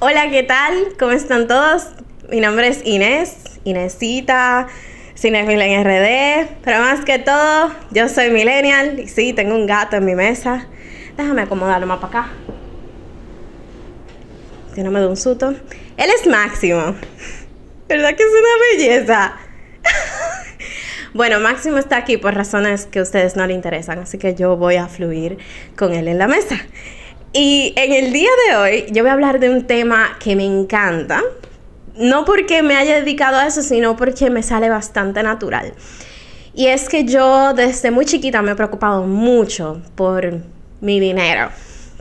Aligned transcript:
Hola, 0.00 0.28
¿qué 0.28 0.42
tal? 0.42 0.74
¿Cómo 0.98 1.12
están 1.12 1.46
todos? 1.46 1.86
Mi 2.28 2.40
nombre 2.40 2.66
es 2.66 2.84
Inés, 2.84 3.60
Inésita, 3.62 4.66
Cinefil 5.16 5.62
en 5.62 5.84
RD, 5.84 6.48
pero 6.64 6.80
más 6.80 7.04
que 7.04 7.20
todo, 7.20 7.72
yo 7.92 8.08
soy 8.08 8.30
millennial 8.30 8.98
y 8.98 9.06
sí, 9.06 9.32
tengo 9.32 9.54
un 9.54 9.66
gato 9.66 9.96
en 9.96 10.04
mi 10.04 10.16
mesa. 10.16 10.66
Déjame 11.16 11.42
acomodarlo 11.42 11.86
más 11.86 12.00
para 12.00 12.08
acá. 12.08 12.32
Que 14.74 14.82
no 14.82 14.90
me 14.90 14.98
dé 14.98 15.06
un 15.06 15.16
susto. 15.16 15.50
Él 15.96 16.10
es 16.10 16.26
Máximo. 16.26 16.96
¿Verdad 17.88 18.16
que 18.16 18.24
es 18.24 18.30
una 18.30 18.88
belleza? 18.88 19.36
bueno, 21.14 21.38
Máximo 21.38 21.78
está 21.78 21.98
aquí 21.98 22.16
por 22.16 22.34
razones 22.34 22.86
que 22.86 22.98
a 22.98 23.02
ustedes 23.02 23.36
no 23.36 23.46
le 23.46 23.54
interesan, 23.54 24.00
así 24.00 24.18
que 24.18 24.34
yo 24.34 24.56
voy 24.56 24.74
a 24.74 24.88
fluir 24.88 25.38
con 25.76 25.94
él 25.94 26.08
en 26.08 26.18
la 26.18 26.26
mesa. 26.26 26.58
Y 27.36 27.72
en 27.74 27.92
el 27.92 28.12
día 28.12 28.30
de 28.46 28.56
hoy 28.56 28.84
yo 28.92 29.02
voy 29.02 29.10
a 29.10 29.12
hablar 29.12 29.40
de 29.40 29.50
un 29.50 29.64
tema 29.64 30.16
que 30.20 30.36
me 30.36 30.44
encanta. 30.44 31.20
No 31.96 32.24
porque 32.24 32.62
me 32.62 32.76
haya 32.76 32.94
dedicado 32.94 33.38
a 33.38 33.46
eso, 33.48 33.60
sino 33.60 33.96
porque 33.96 34.30
me 34.30 34.44
sale 34.44 34.68
bastante 34.68 35.20
natural. 35.24 35.72
Y 36.54 36.66
es 36.68 36.88
que 36.88 37.04
yo 37.04 37.52
desde 37.52 37.90
muy 37.90 38.04
chiquita 38.04 38.40
me 38.40 38.52
he 38.52 38.54
preocupado 38.54 39.02
mucho 39.02 39.82
por 39.96 40.42
mi 40.80 41.00
dinero. 41.00 41.48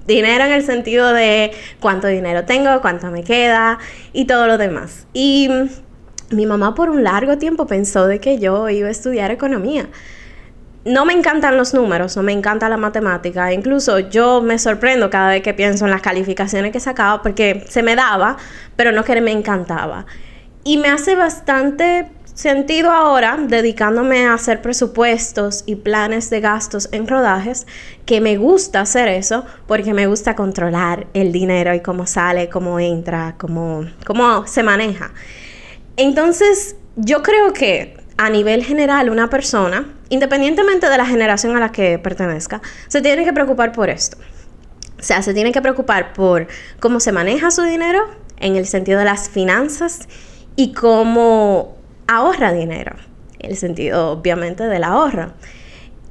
Dinero 0.06 0.44
en 0.44 0.52
el 0.52 0.64
sentido 0.64 1.12
de 1.14 1.52
cuánto 1.80 2.06
dinero 2.06 2.46
tengo, 2.46 2.80
cuánto 2.82 3.10
me 3.10 3.24
queda 3.24 3.80
y 4.14 4.26
todo 4.26 4.46
lo 4.46 4.60
demás. 4.60 5.08
Y 5.14 5.50
mi 6.30 6.46
mamá 6.46 6.76
por 6.76 6.92
un 6.92 7.04
largo 7.04 7.40
tiempo 7.40 7.66
pensó 7.66 8.06
de 8.06 8.20
que 8.20 8.38
yo 8.38 8.70
iba 8.70 8.88
a 8.88 8.92
estudiar 8.92 9.32
economía 9.32 9.90
no 10.86 11.06
me 11.06 11.14
encantan 11.14 11.58
los 11.58 11.74
números, 11.74 12.18
no 12.18 12.24
me 12.24 12.34
encanta 12.34 12.68
la 12.70 12.78
matemática. 12.78 13.54
Incluso 13.54 14.00
yo 14.00 14.42
me 14.42 14.60
sorprendo 14.60 15.10
cada 15.10 15.30
vez 15.30 15.42
que 15.42 15.54
pienso 15.54 15.86
en 15.86 15.92
las 15.92 16.02
calificaciones 16.02 16.72
que 16.72 16.80
sacaba 16.80 17.22
porque 17.22 17.66
se 17.70 17.84
me 17.84 17.96
daba, 17.96 18.38
pero 18.76 18.92
no 18.92 19.04
que 19.04 19.20
me 19.22 19.32
encantaba. 19.32 20.06
Y 20.64 20.78
me 20.78 20.90
hace 20.90 21.16
bastante 21.16 22.10
sentido 22.34 22.92
ahora, 22.92 23.38
dedicándome 23.40 24.26
a 24.26 24.34
hacer 24.34 24.62
presupuestos 24.62 25.64
y 25.66 25.76
planes 25.76 26.30
de 26.30 26.42
gastos 26.42 26.90
en 26.92 27.08
rodajes, 27.08 27.68
que 28.06 28.22
me 28.22 28.38
gusta 28.38 28.82
hacer 28.82 29.08
eso 29.08 29.46
porque 29.68 29.94
me 29.94 30.08
gusta 30.08 30.36
controlar 30.36 31.08
el 31.14 31.32
dinero 31.32 31.74
y 31.74 31.82
cómo 31.82 32.08
sale, 32.08 32.50
cómo 32.50 32.80
entra, 32.80 33.36
cómo, 33.38 33.86
cómo 34.06 34.48
se 34.48 34.64
maneja. 34.64 35.12
Entonces, 35.96 36.76
yo 36.96 37.22
creo 37.22 37.54
que 37.54 37.98
a 38.18 38.30
nivel 38.30 38.64
general 38.64 39.10
una 39.10 39.30
persona, 39.30 39.86
independientemente 40.14 40.90
de 40.90 40.98
la 40.98 41.06
generación 41.06 41.58
a 41.58 41.60
la 41.60 41.72
que 41.72 41.98
pertenezca, 41.98 42.62
se 42.88 43.02
tiene 43.02 43.26
que 43.26 43.34
preocupar 43.34 43.72
por 43.72 43.90
esto. 43.90 44.18
O 45.00 45.04
sea, 45.04 45.22
se 45.22 45.34
tiene 45.34 45.52
que 45.52 45.62
preocupar 45.62 46.14
por 46.14 46.48
cómo 46.80 47.00
se 47.00 47.12
maneja 47.12 47.52
su 47.52 47.64
dinero 47.64 48.06
en 48.38 48.56
el 48.56 48.68
sentido 48.68 49.00
de 49.00 49.06
las 49.06 49.30
finanzas 49.30 50.08
y 50.56 50.74
cómo 50.74 51.76
ahorra 52.08 52.54
dinero, 52.54 52.96
el 53.40 53.58
sentido 53.58 54.12
obviamente 54.12 54.64
del 54.68 54.84
ahorro. 54.84 55.34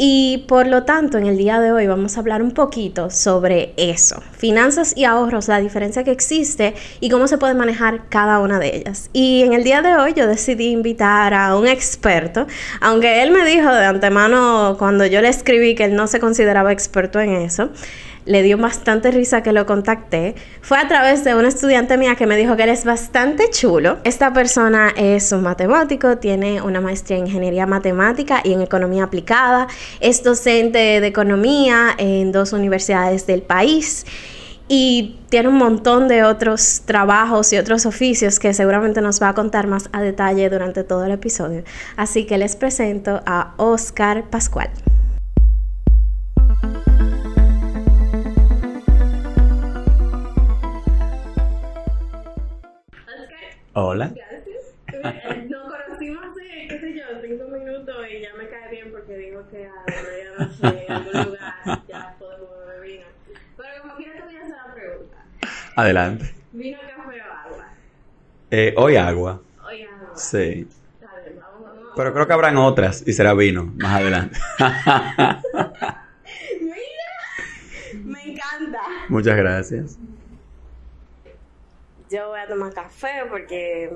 Y 0.05 0.39
por 0.49 0.67
lo 0.67 0.83
tanto, 0.83 1.17
en 1.17 1.27
el 1.27 1.39
día 1.39 1.61
de 1.61 1.71
hoy 1.71 1.87
vamos 1.87 2.17
a 2.17 2.21
hablar 2.21 2.43
un 2.43 2.51
poquito 2.51 3.09
sobre 3.09 3.73
eso, 3.77 4.21
finanzas 4.37 4.95
y 4.97 5.05
ahorros, 5.05 5.47
la 5.47 5.61
diferencia 5.61 6.03
que 6.03 6.11
existe 6.11 6.75
y 6.99 7.09
cómo 7.09 7.29
se 7.29 7.39
puede 7.39 7.55
manejar 7.55 8.09
cada 8.09 8.41
una 8.41 8.59
de 8.59 8.79
ellas. 8.79 9.11
Y 9.13 9.45
en 9.45 9.53
el 9.53 9.63
día 9.63 9.81
de 9.81 9.95
hoy 9.95 10.13
yo 10.17 10.27
decidí 10.27 10.73
invitar 10.73 11.35
a 11.35 11.57
un 11.57 11.69
experto, 11.69 12.49
aunque 12.81 13.23
él 13.23 13.31
me 13.31 13.45
dijo 13.45 13.73
de 13.73 13.85
antemano 13.85 14.75
cuando 14.77 15.07
yo 15.07 15.21
le 15.21 15.29
escribí 15.29 15.77
que 15.77 15.85
él 15.85 15.95
no 15.95 16.09
se 16.09 16.19
consideraba 16.19 16.73
experto 16.73 17.21
en 17.21 17.35
eso 17.35 17.71
le 18.25 18.43
dio 18.43 18.59
bastante 18.59 19.11
risa 19.11 19.43
que 19.43 19.53
lo 19.53 19.67
contacté, 19.67 20.35
fue 20.61 20.79
a 20.79 20.89
través 20.89 21.25
de 21.25 21.35
una 21.35 21.49
estudiante 21.49 21.97
mía 21.99 22.15
que 22.17 22.27
me 22.27 22.37
dijo 22.37 22.57
que 22.57 22.65
él 22.65 22.71
es 22.71 22.85
bastante 22.85 23.51
chulo. 23.51 23.99
Esta 24.05 24.33
persona 24.33 24.93
es 24.97 25.33
un 25.33 25.43
matemático, 25.43 26.19
tiene 26.19 26.63
una 26.63 26.81
maestría 26.81 27.19
en 27.19 27.27
ingeniería 27.27 27.67
matemática 27.67 28.41
y 28.45 28.53
en 28.53 28.63
economía 28.63 29.05
aplicada, 29.05 29.67
es 30.01 30.23
docente 30.23 31.01
de 31.01 31.07
economía 31.07 31.95
en 31.99 32.33
dos 32.33 32.53
universidades 32.53 33.27
del 33.27 33.43
país 33.43 34.07
y 34.69 35.19
tiene 35.29 35.49
un 35.49 35.57
montón 35.57 36.09
de 36.09 36.25
otros 36.25 36.83
trabajos 36.87 37.53
y 37.53 37.59
otros 37.59 37.85
oficios 37.85 38.39
que 38.39 38.55
seguramente 38.55 39.01
nos 39.01 39.21
va 39.21 39.29
a 39.31 39.35
contar 39.35 39.67
más 39.67 39.89
a 39.93 40.01
detalle 40.01 40.49
durante 40.49 40.85
todo 40.85 41.05
el 41.05 41.13
episodio. 41.13 41.63
Así 41.97 42.25
que 42.25 42.39
les 42.39 42.57
presento 42.57 43.23
a 43.27 43.55
Oscar 43.59 44.25
Pascual. 44.31 44.71
Hola. 53.75 54.13
Gracias. 54.15 55.49
Nos 55.49 55.73
conocimos 55.73 56.23
hace, 56.31 56.69
qué 56.69 56.79
sé 56.79 56.95
yo, 56.95 57.05
cinco 57.23 57.49
minutos 57.49 57.97
y 58.11 58.21
ya 58.21 58.35
me 58.35 58.47
cae 58.49 58.71
bien 58.71 58.91
porque 58.93 59.17
digo 59.17 59.43
que 59.51 59.67
a 59.67 59.71
la 59.87 60.03
medianoche 60.03 60.85
en 60.87 60.93
algún 60.93 61.13
lugar 61.25 61.83
ya 61.89 62.15
podemos 62.19 62.51
beber 62.67 62.81
vino. 62.83 63.07
Pero 63.57 63.69
como 63.81 63.97
quiera 63.97 64.13
te 64.15 64.23
voy 64.25 64.37
a 64.37 64.41
hacer 64.41 64.57
la 64.67 64.75
pregunta. 64.75 65.17
Adelante. 65.77 66.35
¿Vino, 66.53 66.79
café 66.81 67.23
o 67.23 67.33
agua? 67.33 67.65
Eh, 68.51 68.75
hoy 68.77 68.97
agua. 68.97 69.41
Hoy 69.67 69.83
agua. 69.85 70.11
Sí. 70.17 70.69
Dale, 71.01 71.33
vamos, 71.41 71.63
vamos. 71.65 71.93
Pero 71.97 72.13
creo 72.13 72.27
que 72.27 72.33
habrán 72.35 72.59
otras 72.59 73.03
y 73.07 73.15
será 73.15 73.33
vino 73.33 73.73
más 73.77 74.01
adelante. 74.01 74.39
Mira, 76.61 77.09
me 78.05 78.23
encanta. 78.23 78.81
Muchas 79.09 79.37
gracias. 79.39 79.99
Yo 82.13 82.29
voy 82.29 82.41
a 82.41 82.47
tomar 82.47 82.75
café 82.75 83.23
porque 83.31 83.91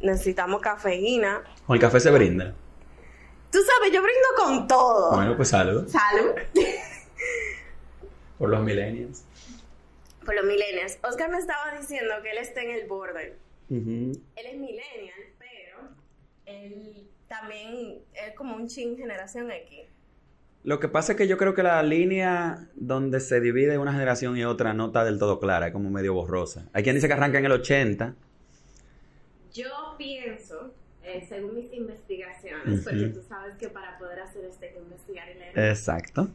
necesitamos 0.00 0.62
cafeína. 0.62 1.44
¿Con 1.66 1.74
el 1.74 1.80
café 1.82 2.00
se 2.00 2.10
brinda? 2.10 2.54
Tú 3.52 3.58
sabes, 3.58 3.92
yo 3.92 4.02
brindo 4.02 4.28
con 4.38 4.66
todo. 4.66 5.14
Bueno, 5.14 5.36
pues 5.36 5.48
salud. 5.48 5.86
Salud. 5.86 6.34
Por 8.38 8.48
los 8.48 8.60
millennials. 8.62 9.22
Por 10.24 10.34
los 10.34 10.46
millennials. 10.46 10.98
Oscar 11.02 11.30
me 11.30 11.36
estaba 11.36 11.78
diciendo 11.78 12.14
que 12.22 12.30
él 12.30 12.38
está 12.38 12.62
en 12.62 12.70
el 12.70 12.86
borde. 12.86 13.36
Ujú. 13.68 14.12
Él 14.34 14.46
es 14.46 14.58
millennial, 14.58 15.20
pero 15.38 15.90
él 16.46 17.06
también 17.28 17.98
es 18.14 18.34
como 18.34 18.56
un 18.56 18.66
chin 18.66 18.96
generación 18.96 19.50
X. 19.50 19.80
Lo 20.66 20.80
que 20.80 20.88
pasa 20.88 21.12
es 21.12 21.18
que 21.18 21.28
yo 21.28 21.38
creo 21.38 21.54
que 21.54 21.62
la 21.62 21.80
línea 21.84 22.66
donde 22.74 23.20
se 23.20 23.40
divide 23.40 23.78
una 23.78 23.92
generación 23.92 24.36
y 24.36 24.44
otra 24.44 24.74
no 24.74 24.86
está 24.86 25.04
del 25.04 25.16
todo 25.16 25.38
clara, 25.38 25.68
es 25.68 25.72
como 25.72 25.90
medio 25.90 26.12
borrosa. 26.12 26.66
Hay 26.72 26.82
quien 26.82 26.96
dice 26.96 27.06
que 27.06 27.12
arranca 27.14 27.38
en 27.38 27.44
el 27.44 27.52
80. 27.52 28.16
Yo 29.54 29.94
pienso, 29.96 30.74
eh, 31.04 31.24
según 31.28 31.54
mis 31.54 31.72
investigaciones, 31.72 32.82
porque 32.82 33.06
tú 33.14 33.22
sabes 33.28 33.56
que 33.58 33.68
para 33.68 33.96
poder 33.96 34.18
hacer 34.18 34.44
esto 34.44 34.64
hay 34.64 34.72
que 34.72 34.80
investigar 34.80 35.28
y 35.30 35.38
leer. 35.38 35.56
Exacto. 35.70 36.30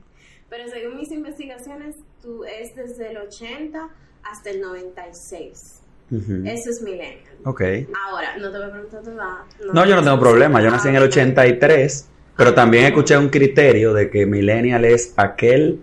Pero 0.49 0.69
según 0.69 0.95
mis 0.95 1.11
investigaciones, 1.11 1.97
tú 2.21 2.45
es 2.45 2.73
desde 2.73 3.11
el 3.11 3.17
80 3.17 3.89
hasta 4.23 4.49
el 4.49 4.61
96. 4.61 5.81
Ujú. 6.09 6.43
Eso 6.45 6.69
es 6.69 6.81
millennial. 6.81 7.35
Ok. 7.43 7.61
Ahora, 8.07 8.37
no 8.37 8.49
te 8.49 8.57
voy 8.59 8.67
a 8.67 8.71
preguntar 8.71 9.03
tu 9.03 9.09
edad. 9.09 9.39
No, 9.73 9.85
yo 9.85 9.97
no 9.97 10.03
tengo 10.05 10.19
problema. 10.21 10.61
Yo 10.61 10.71
nací 10.71 10.87
en 10.87 10.95
el 10.95 11.03
83, 11.03 12.07
pero 12.41 12.55
también 12.55 12.85
escuché 12.85 13.15
un 13.19 13.29
criterio 13.29 13.93
de 13.93 14.09
que 14.09 14.25
millennial 14.25 14.83
es 14.83 15.13
aquel 15.15 15.79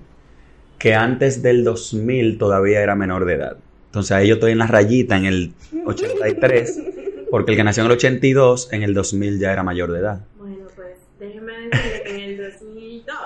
que 0.77 0.93
antes 0.93 1.41
del 1.41 1.63
2000 1.63 2.37
todavía 2.37 2.81
era 2.83 2.97
menor 2.97 3.27
de 3.27 3.35
edad. 3.35 3.59
Entonces 3.87 4.11
ahí 4.11 4.27
yo 4.27 4.35
estoy 4.35 4.51
en 4.51 4.59
la 4.59 4.67
rayita 4.67 5.17
en 5.17 5.27
el 5.27 5.53
83, 5.87 6.83
porque 7.31 7.53
el 7.53 7.57
que 7.59 7.63
nació 7.63 7.83
en 7.85 7.87
el 7.87 7.93
82, 7.93 8.73
en 8.73 8.83
el 8.83 8.93
2000 8.93 9.39
ya 9.39 9.53
era 9.53 9.63
mayor 9.63 9.93
de 9.93 10.01
edad. 10.01 10.21
Bueno, 10.37 10.57
pues 10.75 10.97
déjeme 11.21 11.53
decirle 11.71 12.03
que 12.05 12.11
en 12.17 12.21
el 12.23 12.51
2002 12.51 13.17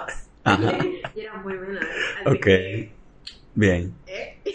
Ajá. 0.44 0.78
yo 1.16 1.22
era 1.22 1.34
muy 1.42 1.54
menor. 1.54 1.78
Así 2.26 2.36
Ok. 2.36 2.42
que, 2.44 2.90
Bien. 3.54 3.94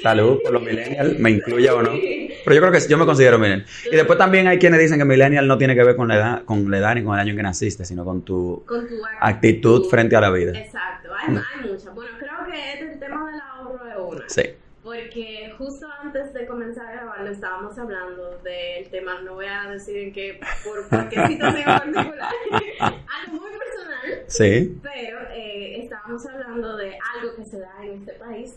Salud 0.02 0.40
por 0.44 0.52
los 0.54 0.62
millennials, 0.62 1.18
me 1.20 1.32
incluya 1.32 1.74
o 1.74 1.82
no. 1.82 1.92
Pero 1.92 2.56
yo 2.56 2.62
creo 2.62 2.72
que 2.72 2.80
yo 2.88 2.98
me 2.98 3.06
considero 3.06 3.40
millennial. 3.40 3.66
Y 3.92 3.96
después 3.96 4.18
también 4.18 4.48
hay 4.48 4.60
quienes 4.60 4.80
dicen 4.80 5.00
que 5.00 5.06
millennial 5.06 5.48
no 5.48 5.58
tiene 5.58 5.76
que 5.76 5.84
ver 5.84 5.96
con 5.96 6.08
la 6.08 6.16
edad, 6.16 6.44
con 6.44 6.70
la 6.70 6.78
edad 6.78 6.96
ni 6.96 7.04
con 7.04 7.14
el 7.16 7.22
año 7.22 7.32
en 7.32 7.38
que 7.38 7.44
naciste, 7.44 7.86
sino 7.86 8.04
con 8.06 8.22
tu 8.24 8.64
Con 8.66 8.88
tu 8.88 8.96
actitud 9.22 9.88
frente 9.90 10.16
a 10.16 10.22
la 10.22 10.30
vida. 10.30 10.52
Exacto, 10.58 11.10
hay, 11.16 11.36
hay 11.36 11.70
muchas. 11.70 11.94
Bueno, 11.96 12.12
creo 12.20 12.46
que 12.52 12.74
este, 12.74 12.94
el 12.94 13.00
tema 13.00 13.32
del 13.32 13.40
ahorro 13.42 13.88
es 13.88 14.16
una. 14.16 14.30
Sí. 14.30 14.44
Porque 14.84 15.54
justo 15.58 15.86
antes 16.02 16.34
de 16.34 16.46
comenzar 16.46 16.86
a 16.88 16.92
grabarlo 16.94 17.30
estábamos 17.30 17.78
hablando 17.78 18.38
del 18.44 18.88
tema, 18.90 19.20
no 19.22 19.34
voy 19.34 19.46
a 19.48 19.70
decir 19.70 19.98
en 19.98 20.14
qué, 20.14 20.40
por, 20.64 20.88
por 20.88 21.10
qué 21.10 21.28
situación 21.28 21.66
particular, 21.66 22.32
algo 22.52 23.42
muy 23.42 23.52
personal, 23.52 24.24
Sí. 24.28 24.78
pero 24.82 25.20
eh, 25.34 25.82
estábamos 25.84 26.26
hablando 26.26 26.78
de 26.78 26.98
algo 27.20 27.36
que 27.36 27.44
se 27.44 27.60
da 27.60 27.74
en 27.84 27.96
este 28.00 28.14
país 28.14 28.56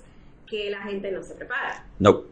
que 0.50 0.68
la 0.70 0.82
gente 0.82 1.10
no 1.12 1.22
se 1.22 1.34
prepara. 1.34 1.84
No. 1.98 2.24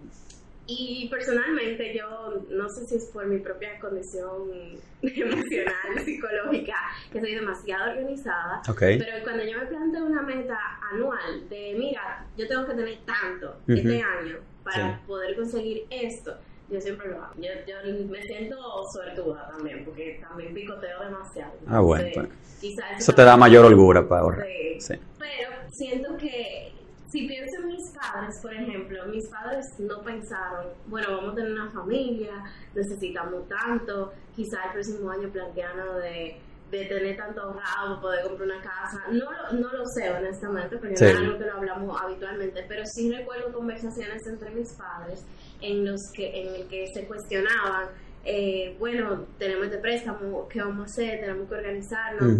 Y 0.66 1.08
personalmente 1.08 1.96
yo 1.96 2.42
no 2.50 2.68
sé 2.68 2.84
si 2.84 2.96
es 2.96 3.06
por 3.06 3.24
mi 3.26 3.38
propia 3.38 3.78
condición 3.80 4.50
emocional, 5.02 5.98
psicológica, 6.04 6.74
que 7.10 7.20
soy 7.20 7.34
demasiado 7.36 7.92
organizada, 7.92 8.60
Ok. 8.68 8.80
pero 8.80 9.22
cuando 9.22 9.44
yo 9.44 9.58
me 9.58 9.66
planteo 9.66 10.04
una 10.04 10.20
meta 10.22 10.58
anual 10.92 11.48
de, 11.48 11.74
mira, 11.78 12.26
yo 12.36 12.46
tengo 12.48 12.66
que 12.66 12.74
tener 12.74 12.98
tanto 13.06 13.56
este 13.66 13.96
Ujú. 13.96 14.08
año 14.20 14.36
para 14.64 14.98
Sí. 14.98 15.04
poder 15.06 15.36
conseguir 15.36 15.86
esto, 15.88 16.36
yo 16.68 16.78
siempre 16.82 17.08
lo 17.08 17.22
hago. 17.22 17.32
Yo, 17.38 17.48
yo 17.66 18.06
me 18.10 18.22
siento 18.24 18.56
suertuda 18.92 19.48
también, 19.50 19.86
porque 19.86 20.20
también 20.20 20.52
picoteo 20.52 21.02
demasiado. 21.02 21.52
Ah, 21.66 21.80
bueno, 21.80 22.04
Entonces, 22.08 22.34
pues. 22.60 22.78
Eso 22.98 23.14
te 23.14 23.22
da 23.22 23.38
mayor 23.38 23.64
holgura 23.64 24.06
para 24.06 24.20
ahorrar. 24.20 24.46
Sí. 24.46 24.80
Sí. 24.80 24.94
Pero 25.18 25.50
siento 25.72 26.16
que 26.18 26.72
si 27.10 27.26
pienso 27.26 27.60
en 27.62 27.66
mis 27.68 27.90
padres, 27.92 28.38
por 28.42 28.52
ejemplo, 28.52 29.06
mis 29.06 29.26
padres 29.28 29.64
no 29.78 30.00
pensaron, 30.02 30.66
bueno, 30.86 31.16
vamos 31.16 31.32
a 31.32 31.36
tener 31.36 31.52
una 31.52 31.70
familia, 31.70 32.32
necesitamos 32.74 33.48
tanto, 33.48 34.12
quizá 34.36 34.64
el 34.66 34.72
próximo 34.72 35.10
año 35.10 35.28
planteando 35.30 35.94
de, 36.00 36.36
de 36.70 36.84
tener 36.84 37.16
tanto 37.16 37.40
ahorrado 37.40 38.00
poder 38.02 38.24
comprar 38.24 38.48
una 38.50 38.60
casa. 38.62 39.00
No, 39.10 39.30
lo- 39.32 39.52
no 39.58 39.72
lo 39.72 39.84
sé, 39.86 40.10
honestamente, 40.10 40.76
porque 40.76 40.96
Sí. 40.96 41.04
no 41.04 41.10
es 41.10 41.16
algo 41.16 41.38
que 41.38 41.44
lo 41.46 41.52
hablamos 41.54 42.00
habitualmente, 42.02 42.64
pero 42.68 42.82
sí 42.84 43.10
recuerdo 43.10 43.52
conversaciones 43.52 44.26
entre 44.26 44.50
mis 44.50 44.72
padres 44.74 45.24
en 45.62 45.84
los 45.90 46.00
que 46.14 46.42
en 46.42 46.54
el 46.54 46.68
que 46.68 46.86
se 46.92 47.06
cuestionaban 47.06 47.88
eh, 48.24 48.76
bueno, 48.78 49.24
tenemos 49.38 49.66
este 49.66 49.78
préstamo, 49.78 50.46
¿qué 50.48 50.60
vamos 50.60 50.80
a 50.80 50.84
hacer? 50.84 51.20
Tenemos 51.20 51.48
que 51.48 51.54
organizarnos. 51.54 52.32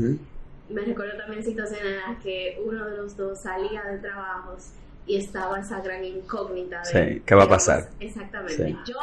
Me 0.71 0.83
recuerdo 0.83 1.17
también 1.19 1.43
situaciones 1.45 1.85
en 1.87 1.97
las 2.15 2.23
que 2.23 2.61
uno 2.65 2.85
de 2.87 2.97
los 2.97 3.17
dos 3.17 3.41
salía 3.41 3.83
de 3.85 3.99
trabajos 3.99 4.71
y 5.07 5.17
estaba 5.17 5.59
esa 5.61 5.81
gran 5.81 6.05
incógnita 6.05 6.81
de 6.81 6.85
Sí, 7.17 7.23
¿qué 7.25 7.35
va 7.35 7.45
a 7.45 7.49
pasar? 7.49 7.89
Exactamente. 8.01 8.57
Sí. 8.67 8.77
Yo 8.87 8.97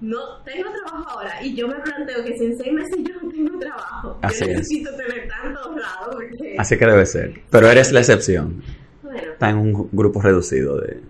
no 0.00 0.38
tengo 0.44 0.68
trabajo 0.72 1.10
ahora 1.10 1.42
y 1.42 1.54
yo 1.54 1.68
me 1.68 1.76
planteo 1.76 2.24
que 2.24 2.36
si 2.36 2.44
en 2.46 2.58
seis 2.58 2.72
meses 2.72 2.96
yo 3.02 3.14
no 3.22 3.30
tengo 3.30 3.58
trabajo, 3.58 4.18
Así 4.22 4.40
yo 4.40 4.50
es. 4.50 4.56
necesito 4.58 4.90
tener 4.96 5.28
tanto 5.28 5.60
ahorrado 5.60 6.10
porque, 6.12 6.56
Así 6.58 6.76
que 6.76 6.86
debe 6.86 7.06
ser. 7.06 7.40
Pero 7.50 7.68
eres 7.68 7.92
la 7.92 8.00
excepción. 8.00 8.62
bueno, 9.02 9.32
Está 9.32 9.50
en 9.50 9.56
un 9.58 9.88
grupo 9.92 10.20
reducido 10.20 10.80
de... 10.80 11.00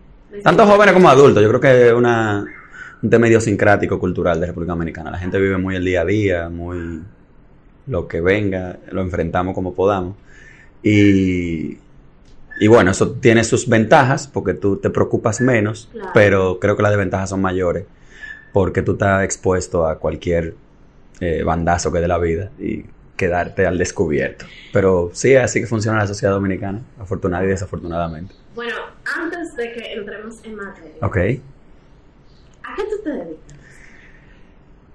Tanto 0.42 0.66
jóvenes 0.66 0.92
como 0.94 1.08
adultos. 1.08 1.42
Yo 1.42 1.48
creo 1.48 1.60
que 1.60 1.86
es 1.88 1.92
una, 1.92 2.44
un 3.02 3.08
tema 3.10 3.28
idiosincrático 3.28 3.98
cultural 3.98 4.40
de 4.40 4.46
República 4.48 4.72
Dominicana. 4.72 5.10
La 5.12 5.18
gente 5.18 5.38
vive 5.38 5.56
muy 5.56 5.76
el 5.76 5.84
día 5.84 6.02
a 6.02 6.04
día, 6.04 6.48
muy 6.48 7.00
lo 7.86 8.08
que 8.08 8.20
venga, 8.20 8.78
lo 8.90 9.00
enfrentamos 9.02 9.54
como 9.54 9.74
podamos. 9.74 10.16
Y, 10.82 11.78
y 12.60 12.66
bueno, 12.68 12.90
eso 12.90 13.12
tiene 13.12 13.44
sus 13.44 13.68
ventajas 13.68 14.26
porque 14.28 14.54
tú 14.54 14.76
te 14.76 14.90
preocupas 14.90 15.40
menos, 15.40 15.88
Claro. 15.92 16.10
pero 16.14 16.58
creo 16.60 16.76
que 16.76 16.82
las 16.82 16.92
desventajas 16.92 17.30
son 17.30 17.40
mayores 17.40 17.84
porque 18.52 18.82
tú 18.82 18.92
estás 18.92 19.24
expuesto 19.24 19.86
a 19.86 19.98
cualquier 19.98 20.54
eh, 21.20 21.42
bandazo 21.42 21.90
que 21.92 22.00
dé 22.00 22.06
la 22.08 22.18
vida 22.18 22.50
y 22.58 22.84
quedarte 23.16 23.66
al 23.66 23.78
descubierto. 23.78 24.44
Pero 24.72 25.10
sí, 25.12 25.34
así 25.36 25.60
que 25.60 25.66
funciona 25.66 25.98
la 25.98 26.06
sociedad 26.06 26.32
dominicana, 26.34 26.80
afortunadamente 26.98 27.50
y 27.50 27.54
desafortunadamente. 27.54 28.34
Bueno, 28.54 28.74
antes 29.20 29.56
de 29.56 29.72
que 29.72 29.92
entremos 29.94 30.36
en 30.44 30.54
materia, 30.56 30.90
Ok. 31.02 31.16
¿a 32.62 32.74
qué 32.76 32.82
tú 32.90 33.02
te 33.02 33.10
dedicas? 33.10 33.43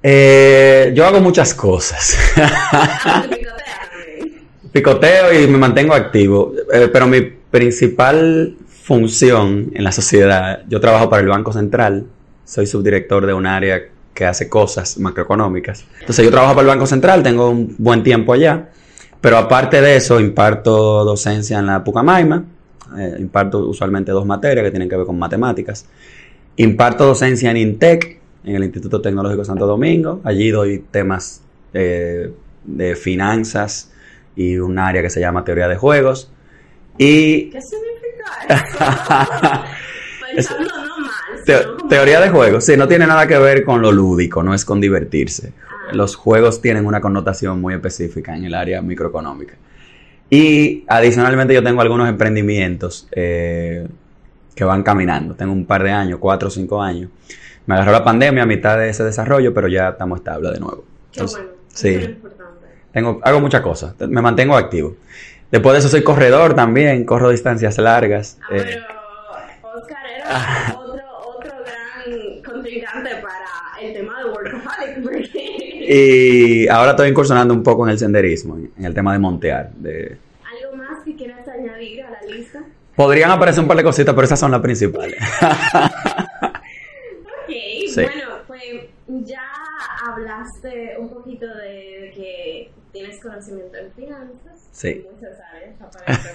Eh, 0.01 0.92
yo 0.96 1.06
hago 1.06 1.19
muchas 1.19 1.54
cosas. 1.54 2.18
Ah. 2.38 3.25
Picoteo 4.72 5.34
y 5.34 5.48
me 5.48 5.57
mantengo 5.57 5.94
activo. 5.94 6.54
Eh, 6.72 6.90
pero 6.92 7.07
mi 7.07 7.22
principal 7.22 8.56
función 8.68 9.72
en 9.74 9.84
la 9.84 9.92
sociedad, 9.92 10.63
yo 10.68 10.80
trabajo 10.80 11.10
para 11.10 11.22
el 11.22 11.28
Banco 11.28 11.51
Central. 11.51 12.06
Soy 12.46 12.68
subdirector 12.68 13.25
de 13.25 13.34
un 13.34 13.46
área 13.46 13.81
que 14.13 14.25
hace 14.25 14.50
cosas 14.50 14.98
macroeconómicas. 14.98 15.86
Entonces 16.00 16.25
yo 16.25 16.31
trabajo 16.31 16.54
para 16.54 16.63
el 16.63 16.68
Banco 16.68 16.86
Central, 16.86 17.24
tengo 17.24 17.50
un 17.50 17.75
buen 17.78 18.04
tiempo 18.04 18.34
allá. 18.34 18.69
Pero 19.22 19.38
aparte 19.38 19.81
de 19.81 19.96
eso, 19.96 20.19
imparto 20.19 21.04
docencia 21.04 21.60
en 21.60 21.66
la 21.66 21.84
Pucamaima. 21.84 22.44
Eh, 22.98 23.18
imparto 23.19 23.60
usualmente 23.60 24.12
dos 24.12 24.25
materias 24.25 24.63
que 24.63 24.72
tienen 24.72 24.90
que 24.90 24.96
ver 24.96 25.06
con 25.06 25.19
matemáticas. 25.19 25.86
Imparto 26.56 27.06
docencia 27.06 27.51
en 27.51 27.57
INTEC, 27.57 28.19
en 28.44 28.56
el 28.56 28.63
Instituto 28.63 29.01
Tecnológico 29.01 29.44
Santo 29.45 29.68
Domingo. 29.68 30.21
Allí 30.24 30.50
doy 30.51 30.80
temas 30.91 31.41
eh, 31.74 32.31
de 32.63 32.95
finanzas 32.95 33.91
y 34.36 34.57
un 34.57 34.77
área 34.80 35.01
que 35.01 35.09
se 35.09 35.19
llama 35.19 35.44
teoría 35.44 35.68
de 35.68 35.75
juegos. 35.77 36.31
Y 36.97 37.50
¿Qué 37.50 37.59
significa 37.62 39.65
eso? 40.36 40.36
Pensando 40.36 40.86
no 40.86 41.00
mal, 41.00 41.44
te- 41.45 41.88
teoría 41.89 42.19
de 42.21 42.30
juegos, 42.30 42.65
sí, 42.65 42.77
no 42.77 42.88
tiene 42.88 43.07
nada 43.07 43.27
que 43.27 43.38
ver 43.38 43.63
con 43.63 43.81
lo 43.81 43.91
lúdico, 43.91 44.44
no 44.44 44.53
es 44.53 44.63
con 44.65 44.80
divertirse. 44.80 45.53
Ah. 45.63 45.94
Los 45.94 46.15
juegos 46.15 46.62
tienen 46.62 46.86
una 46.86 47.01
connotación 47.01 47.59
muy 47.62 47.74
específica 47.74 48.36
en 48.36 48.45
el 48.45 48.53
área 48.53 48.81
microeconómica. 48.81 49.56
Y 50.30 50.83
adicionalmente 50.88 51.53
yo 51.56 51.63
tengo 51.63 51.81
algunos 51.81 52.07
emprendimientos 52.07 53.07
eh, 53.12 53.88
que 54.53 54.63
van 54.63 54.83
caminando. 54.83 55.33
Tengo 55.33 55.53
un 55.53 55.65
par 55.65 55.81
de 55.83 55.91
años, 55.91 56.19
cuatro 56.19 56.50
o 56.50 56.51
cinco 56.51 56.81
años. 56.81 57.09
Me 57.69 57.75
agarró 57.75 57.92
la 57.92 58.04
pandemia 58.04 58.42
a 58.42 58.45
mitad 58.48 58.80
de 58.80 58.89
ese 58.89 59.04
desarrollo, 59.04 59.54
pero 59.54 59.68
ya 59.68 59.89
estamos 59.89 60.18
estables 60.18 60.54
de 60.54 60.60
nuevo. 60.60 60.83
Qué 61.12 61.19
Entonces, 61.19 61.38
bueno, 61.38 61.54
sí. 61.71 61.88
es 61.89 62.04
importante. 62.10 62.66
Tengo, 62.92 63.19
hago 63.24 63.39
muchas 63.42 63.62
cosas, 63.62 63.94
me 64.00 64.24
mantengo 64.24 64.57
activo. 64.57 64.95
Después 65.51 65.74
de 65.74 65.80
eso 65.80 65.88
soy 65.89 66.01
corredor 66.04 66.56
también, 66.56 67.06
corro 67.06 67.30
distancias 67.30 67.77
largas. 67.77 68.39
Ah, 68.42 68.48
eh, 68.56 68.80
pero 69.62 69.71
Oscar 69.77 69.98
era 70.16 70.75
otro, 70.80 71.04
otro 71.27 71.51
gran 71.63 72.42
contrincante 72.44 73.12
para 73.21 73.45
el 73.83 73.94
tema 73.94 74.18
de 74.18 74.25
Workaholic, 74.31 75.04
porque 75.04 75.86
y 76.65 76.68
ahora 76.69 76.92
estoy 76.92 77.10
incursionando 77.10 77.54
un 77.54 77.62
poco 77.62 77.86
en 77.86 77.92
el 77.92 78.00
senderismo, 78.00 78.56
en 78.57 78.72
en 78.80 78.86
el 78.86 78.95
tema 78.95 79.13
de 79.13 79.19
montear. 79.19 79.69
de- 79.75 80.18
algo 80.60 80.75
más 80.75 81.04
que 81.06 81.15
quieras 81.15 81.48
añadir 81.48 82.01
a 82.01 82.10
la 82.10 82.22
lista. 82.36 82.63
Podrían 82.95 83.30
aparecer 83.30 83.62
un 83.62 83.68
par 83.68 83.77
de 83.77 83.83
cositas, 83.83 84.15
pero 84.15 84.25
esas 84.25 84.39
son 84.39 84.50
las 84.50 84.60
principales. 84.62 85.18
Ok, 87.50 87.90
Sí. 87.90 88.01
bueno, 88.04 88.25
pues 88.48 88.63
ya 89.07 89.50
hablaste 90.06 90.96
un 91.00 91.10
poquito 91.10 91.48
de 91.48 92.12
que 92.16 92.72
tienes 92.92 93.19
conocimiento 93.22 93.78
en 93.78 93.92
finanzas. 93.94 94.68
Sí. 94.72 95.06
Muchas 95.12 95.40
áreas. 95.40 95.75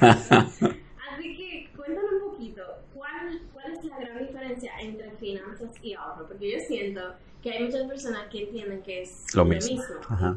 Así 1.13 1.37
que 1.37 1.71
cuéntame 1.77 2.09
un 2.25 2.31
poquito, 2.33 2.63
¿cuál, 2.95 3.41
¿cuál 3.53 3.73
es 3.73 3.85
la 3.85 3.99
gran 3.99 4.19
diferencia 4.27 4.73
entre 4.81 5.11
finanzas 5.13 5.71
y 5.83 5.95
ahorro? 5.95 6.27
Porque 6.27 6.53
yo 6.53 6.59
siento 6.67 7.15
que 7.43 7.51
hay 7.53 7.65
muchas 7.65 7.87
personas 7.87 8.27
que 8.31 8.45
entienden 8.45 8.83
que 8.83 9.03
es 9.03 9.35
Lo 9.35 9.45
mismo. 9.45 9.83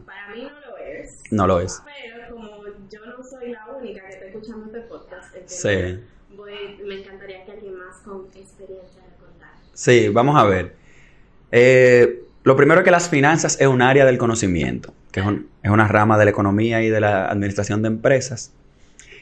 Para 0.05 0.35
mí 0.35 0.43
no 0.43 0.59
lo 0.71 0.77
es. 0.77 1.23
No 1.31 1.47
lo 1.47 1.59
es. 1.61 1.81
Pero 1.85 2.35
como 2.35 2.63
yo 2.89 3.05
no 3.05 3.23
soy 3.23 3.51
la 3.51 3.65
única 3.67 4.01
que 4.05 4.09
está 4.13 4.25
escuchando 4.25 4.65
este 4.67 4.81
podcast, 4.81 5.33
entonces 5.35 5.99
Sí. 6.01 6.03
Voy- 6.35 6.77
me 6.85 6.99
encantaría 7.01 7.45
que 7.45 7.51
alguien 7.53 7.75
más 7.77 7.95
con 8.03 8.25
experiencia 8.35 9.01
le 9.03 9.25
contara. 9.25 9.53
Sí, 9.73 10.09
vamos 10.09 10.35
a 10.37 10.43
ver. 10.45 10.75
Eh, 11.51 12.23
lo 12.43 12.55
primero 12.55 12.81
es 12.81 12.85
que 12.85 12.91
las 12.91 13.09
finanzas 13.09 13.57
es 13.59 13.67
un 13.67 13.81
área 13.81 14.05
del 14.05 14.17
conocimiento, 14.17 14.93
que 15.11 15.19
es, 15.21 15.25
un- 15.25 15.49
es 15.63 15.71
una 15.71 15.87
rama 15.87 16.17
de 16.17 16.25
la 16.25 16.31
economía 16.31 16.81
y 16.83 16.89
de 16.89 16.99
la 16.99 17.27
administración 17.27 17.81
de 17.81 17.87
empresas. 17.89 18.51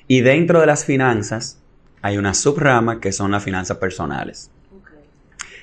Y 0.08 0.22
dentro 0.22 0.60
de 0.60 0.68
las 0.68 0.86
finanzas 0.86 1.60
hay 2.02 2.18
una 2.18 2.34
subrama 2.34 3.00
que 3.00 3.12
son 3.12 3.32
las 3.32 3.44
finanzas 3.44 3.78
personales. 3.78 4.52
Ok. 4.78 4.90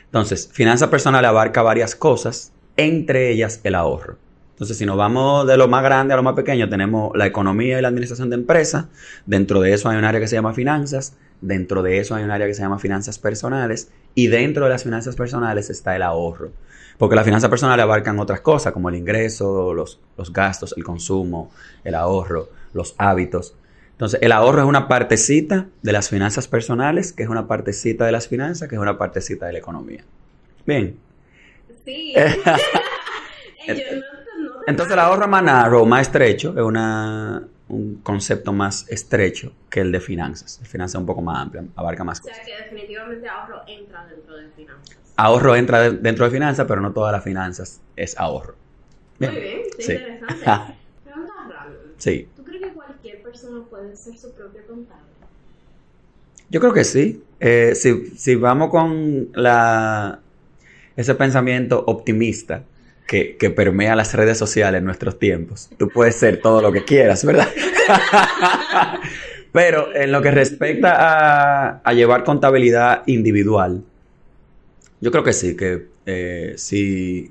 Entonces, 0.07 0.49
finanzas 0.53 0.89
personales 0.89 1.29
abarca 1.29 1.63
varias 1.63 1.95
cosas, 1.95 2.53
entre 2.77 3.31
ellas 3.31 3.61
el 3.65 3.75
ahorro. 3.77 4.17
Entonces, 4.55 4.77
si 4.79 4.87
nos 4.87 4.97
vamos 4.97 5.47
de 5.47 5.57
lo 5.57 5.69
más 5.69 5.83
grande 5.83 6.15
a 6.15 6.17
lo 6.17 6.23
más 6.23 6.35
pequeño, 6.35 6.69
tenemos 6.69 7.17
la 7.17 7.27
economía 7.27 7.79
y 7.79 7.83
la 7.83 7.89
administración 7.89 8.31
de 8.31 8.37
empresas. 8.37 8.87
Dentro 9.27 9.61
de 9.61 9.73
eso 9.73 9.89
hay 9.89 9.97
un 9.99 10.05
área 10.05 10.21
que 10.21 10.29
se 10.29 10.37
llama 10.37 10.53
finanzas. 10.53 11.17
Dentro 11.43 11.83
de 11.83 11.99
eso 11.99 12.15
hay 12.15 12.25
un 12.25 12.31
área 12.31 12.47
que 12.47 12.55
se 12.55 12.63
llama 12.63 12.79
finanzas 12.79 13.19
personales. 13.19 13.91
Y 14.15 14.29
dentro 14.29 14.65
de 14.65 14.71
las 14.71 14.85
finanzas 14.85 15.15
personales 15.15 15.69
está 15.69 15.95
el 15.95 16.03
ahorro. 16.03 16.53
Porque 16.97 17.17
las 17.17 17.25
finanzas 17.25 17.51
personales 17.51 17.83
abarcan 17.83 18.19
otras 18.19 18.41
cosas, 18.41 18.73
como 18.73 18.89
el 18.89 18.95
ingreso, 18.95 19.75
los, 19.75 20.01
los 20.17 20.33
gastos, 20.33 20.75
el 20.77 20.85
consumo, 20.85 21.51
el 21.85 21.95
ahorro, 21.95 22.49
los 22.73 22.95
hábitos. 22.97 23.55
Entonces, 23.91 24.21
el 24.23 24.33
ahorro 24.33 24.63
es 24.63 24.67
una 24.67 24.89
partecita 24.89 25.67
de 25.83 25.93
las 25.93 26.09
finanzas 26.09 26.49
personales, 26.49 27.13
que 27.13 27.25
es 27.25 27.29
una 27.29 27.47
partecita 27.47 28.07
de 28.07 28.13
las 28.13 28.29
finanzas, 28.29 28.69
que 28.69 28.77
es 28.77 28.81
una 28.81 28.97
partecita 28.99 29.47
de 29.47 29.53
la 29.53 29.59
economía. 29.59 30.05
Bien. 30.65 30.97
Sí. 31.85 32.15
Entonces 34.67 34.93
el 34.93 34.99
ahorro 34.99 35.29
más 35.29 35.43
narrow, 35.43 35.85
más 35.87 36.03
estrecho, 36.03 36.53
es 36.57 36.63
una, 36.63 37.43
un 37.75 37.97
concepto 38.03 38.53
más 38.53 38.87
estrecho 38.89 39.53
que 39.71 39.81
el 39.81 39.93
de 39.93 40.01
finanzas. 40.01 40.59
El 40.61 40.67
finanzas 40.67 40.97
es 40.97 41.01
un 41.01 41.07
poco 41.07 41.23
más 41.23 41.39
amplio, 41.43 41.65
abarca 41.77 42.05
más 42.05 42.21
O 42.21 42.25
cosas. 42.25 42.45
sea 42.47 42.57
que 42.57 42.63
definitivamente 42.63 43.27
ahorro 43.29 43.63
entra 43.67 44.07
dentro 44.07 44.37
de 44.37 44.49
finanzas. 44.51 44.97
Ahorro 45.17 45.57
entra 45.57 45.81
de- 45.81 45.91
dentro 45.99 46.25
de 46.25 46.31
finanzas, 46.31 46.67
pero 46.69 46.81
no 46.81 46.93
todas 46.93 47.13
las 47.13 47.25
finanzas 47.25 47.81
es 47.97 48.17
ahorro. 48.19 48.55
Muy 49.19 49.29
bien, 49.31 49.63
qué 49.77 49.83
Sí. 49.83 49.93
interesante. 49.93 50.45
Pregunta 51.05 51.33
random. 51.39 51.83
Sí, 51.99 52.29
¿Tú 52.37 52.45
crees 52.45 52.63
que 52.63 52.73
cualquier 52.73 53.23
persona 53.23 53.65
puede 53.69 53.97
ser 53.97 54.17
su 54.19 54.33
propio 54.33 54.67
contable? 54.67 55.03
yo 56.49 56.61
creo 56.61 56.73
que 56.73 56.85
sí. 56.85 57.25
Eh, 57.41 57.75
si, 57.75 58.07
si 58.17 58.35
vamos 58.37 58.71
con 58.71 59.29
la, 59.35 60.21
ese 60.97 61.15
pensamiento 61.15 61.83
optimista 61.87 62.65
que, 63.07 63.51
permea 63.51 63.95
las 63.95 64.15
redes 64.15 64.39
sociales 64.39 64.79
en 64.79 64.85
nuestros 64.85 65.19
tiempos. 65.19 65.69
Tú 65.79 65.89
puedes 65.89 66.17
ser 66.17 66.41
todo 66.41 66.63
lo 66.63 66.73
que 66.73 66.85
quieras, 66.85 67.25
¿verdad? 67.25 67.49
Pero 69.53 69.95
en 69.95 70.13
lo 70.13 70.23
que 70.23 70.31
respecta 70.31 71.81
a, 71.85 71.93
llevar 71.93 72.25
contabilidad 72.25 73.03
individual, 73.07 73.85
yo 75.01 75.11
creo 75.11 75.23
que 75.23 75.35
sí, 75.35 75.57
que 75.57 75.89
eh, 76.07 76.55
si, 76.57 77.31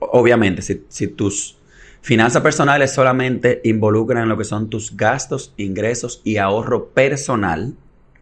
obviamente, 0.00 0.62
si, 0.62 0.84
si 0.88 1.06
tus 1.06 1.58
finanzas 2.00 2.42
personales 2.42 2.92
solamente 2.92 3.60
involucran 3.62 4.28
lo 4.28 4.36
que 4.36 4.44
son 4.44 4.68
tus 4.68 4.96
gastos, 4.96 5.54
ingresos 5.56 6.20
y 6.24 6.38
ahorro 6.38 6.88
personal, 6.88 7.74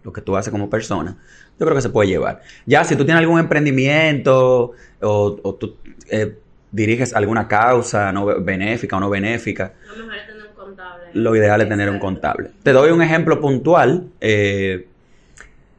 lo 0.04 0.12
que 0.12 0.20
tú 0.20 0.36
haces 0.36 0.50
como 0.50 0.68
persona, 0.68 1.16
yo 1.58 1.66
creo 1.66 1.74
que 1.74 1.82
se 1.82 1.90
puede 1.90 2.10
llevar. 2.10 2.42
Ya, 2.66 2.84
si 2.84 2.96
tú 2.96 3.04
tienes 3.04 3.20
algún 3.20 3.40
emprendimiento 3.40 4.72
o, 5.00 5.40
o 5.42 5.54
tú 5.54 5.76
eh, 6.10 6.36
diriges 6.72 7.14
alguna 7.14 7.46
causa 7.46 8.10
no 8.12 8.26
benéfica 8.40 8.96
o 8.96 9.00
no 9.00 9.08
benéfica, 9.10 9.74
Lo 9.96 10.06
mejor 10.06 10.16
es 10.16 10.26
tener 10.26 10.46
un 10.48 10.54
contable. 10.54 11.04
lo 11.14 11.36
ideal 11.36 11.60
es 11.60 11.68
tener 11.68 11.90
un 11.90 11.98
contable. 11.98 12.50
Te 12.62 12.72
doy 12.72 12.90
un 12.90 13.02
ejemplo 13.02 13.40
puntual. 13.40 14.08
eh, 14.20 14.86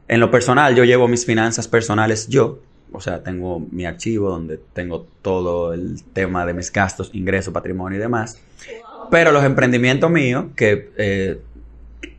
en 0.06 0.20
lo 0.20 0.30
personal, 0.30 0.74
yo 0.76 0.84
llevo 0.84 1.08
mis 1.08 1.24
finanzas 1.24 1.66
personales 1.66 2.28
yo. 2.28 2.60
O 2.92 3.00
sea, 3.00 3.22
tengo 3.22 3.58
mi 3.58 3.86
archivo 3.86 4.28
donde 4.30 4.60
tengo 4.74 5.06
todo 5.22 5.72
el 5.72 6.02
tema 6.12 6.44
de 6.46 6.52
mis 6.54 6.70
gastos, 6.70 7.10
ingresos, 7.14 7.52
patrimonio 7.54 7.98
y 7.98 8.00
demás. 8.02 8.38
Wow. 8.68 9.08
Pero 9.10 9.32
los 9.32 9.42
emprendimientos 9.44 10.10
míos, 10.10 10.44
que 10.54 10.90
eh, 10.98 11.40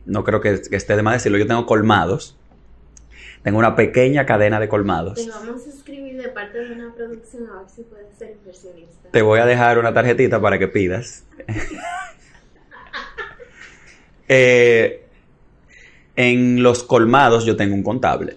no 0.04 0.24
creo 0.24 0.40
que, 0.40 0.60
que 0.68 0.76
esté 0.76 0.96
de 0.96 1.02
más 1.02 1.14
decirlo, 1.14 1.38
yo 1.38 1.46
tengo 1.46 1.64
colmados. 1.64 2.36
Tengo 3.42 3.58
una 3.58 3.76
pequeña 3.76 4.26
cadena 4.26 4.58
de 4.58 4.68
colmados. 4.68 5.14
Te 5.24 5.30
vamos 5.30 5.62
a 5.66 5.70
escribir 5.96 6.22
de 6.22 6.28
parte 6.28 6.58
de 6.58 6.72
una 6.72 6.94
producción 6.94 7.48
a 7.50 7.60
ver 7.60 7.70
si 7.74 7.82
puedes 7.82 8.06
ser 8.16 8.32
inversionista. 8.32 9.08
Te 9.10 9.22
voy 9.22 9.40
a 9.40 9.46
dejar 9.46 9.78
una 9.78 9.92
tarjetita 9.92 10.40
para 10.40 10.58
que 10.58 10.68
pidas. 10.68 11.24
Eh, 14.28 15.06
en 16.16 16.60
los 16.60 16.82
colmados 16.82 17.44
yo 17.44 17.54
tengo 17.54 17.76
un 17.76 17.84
contable. 17.84 18.36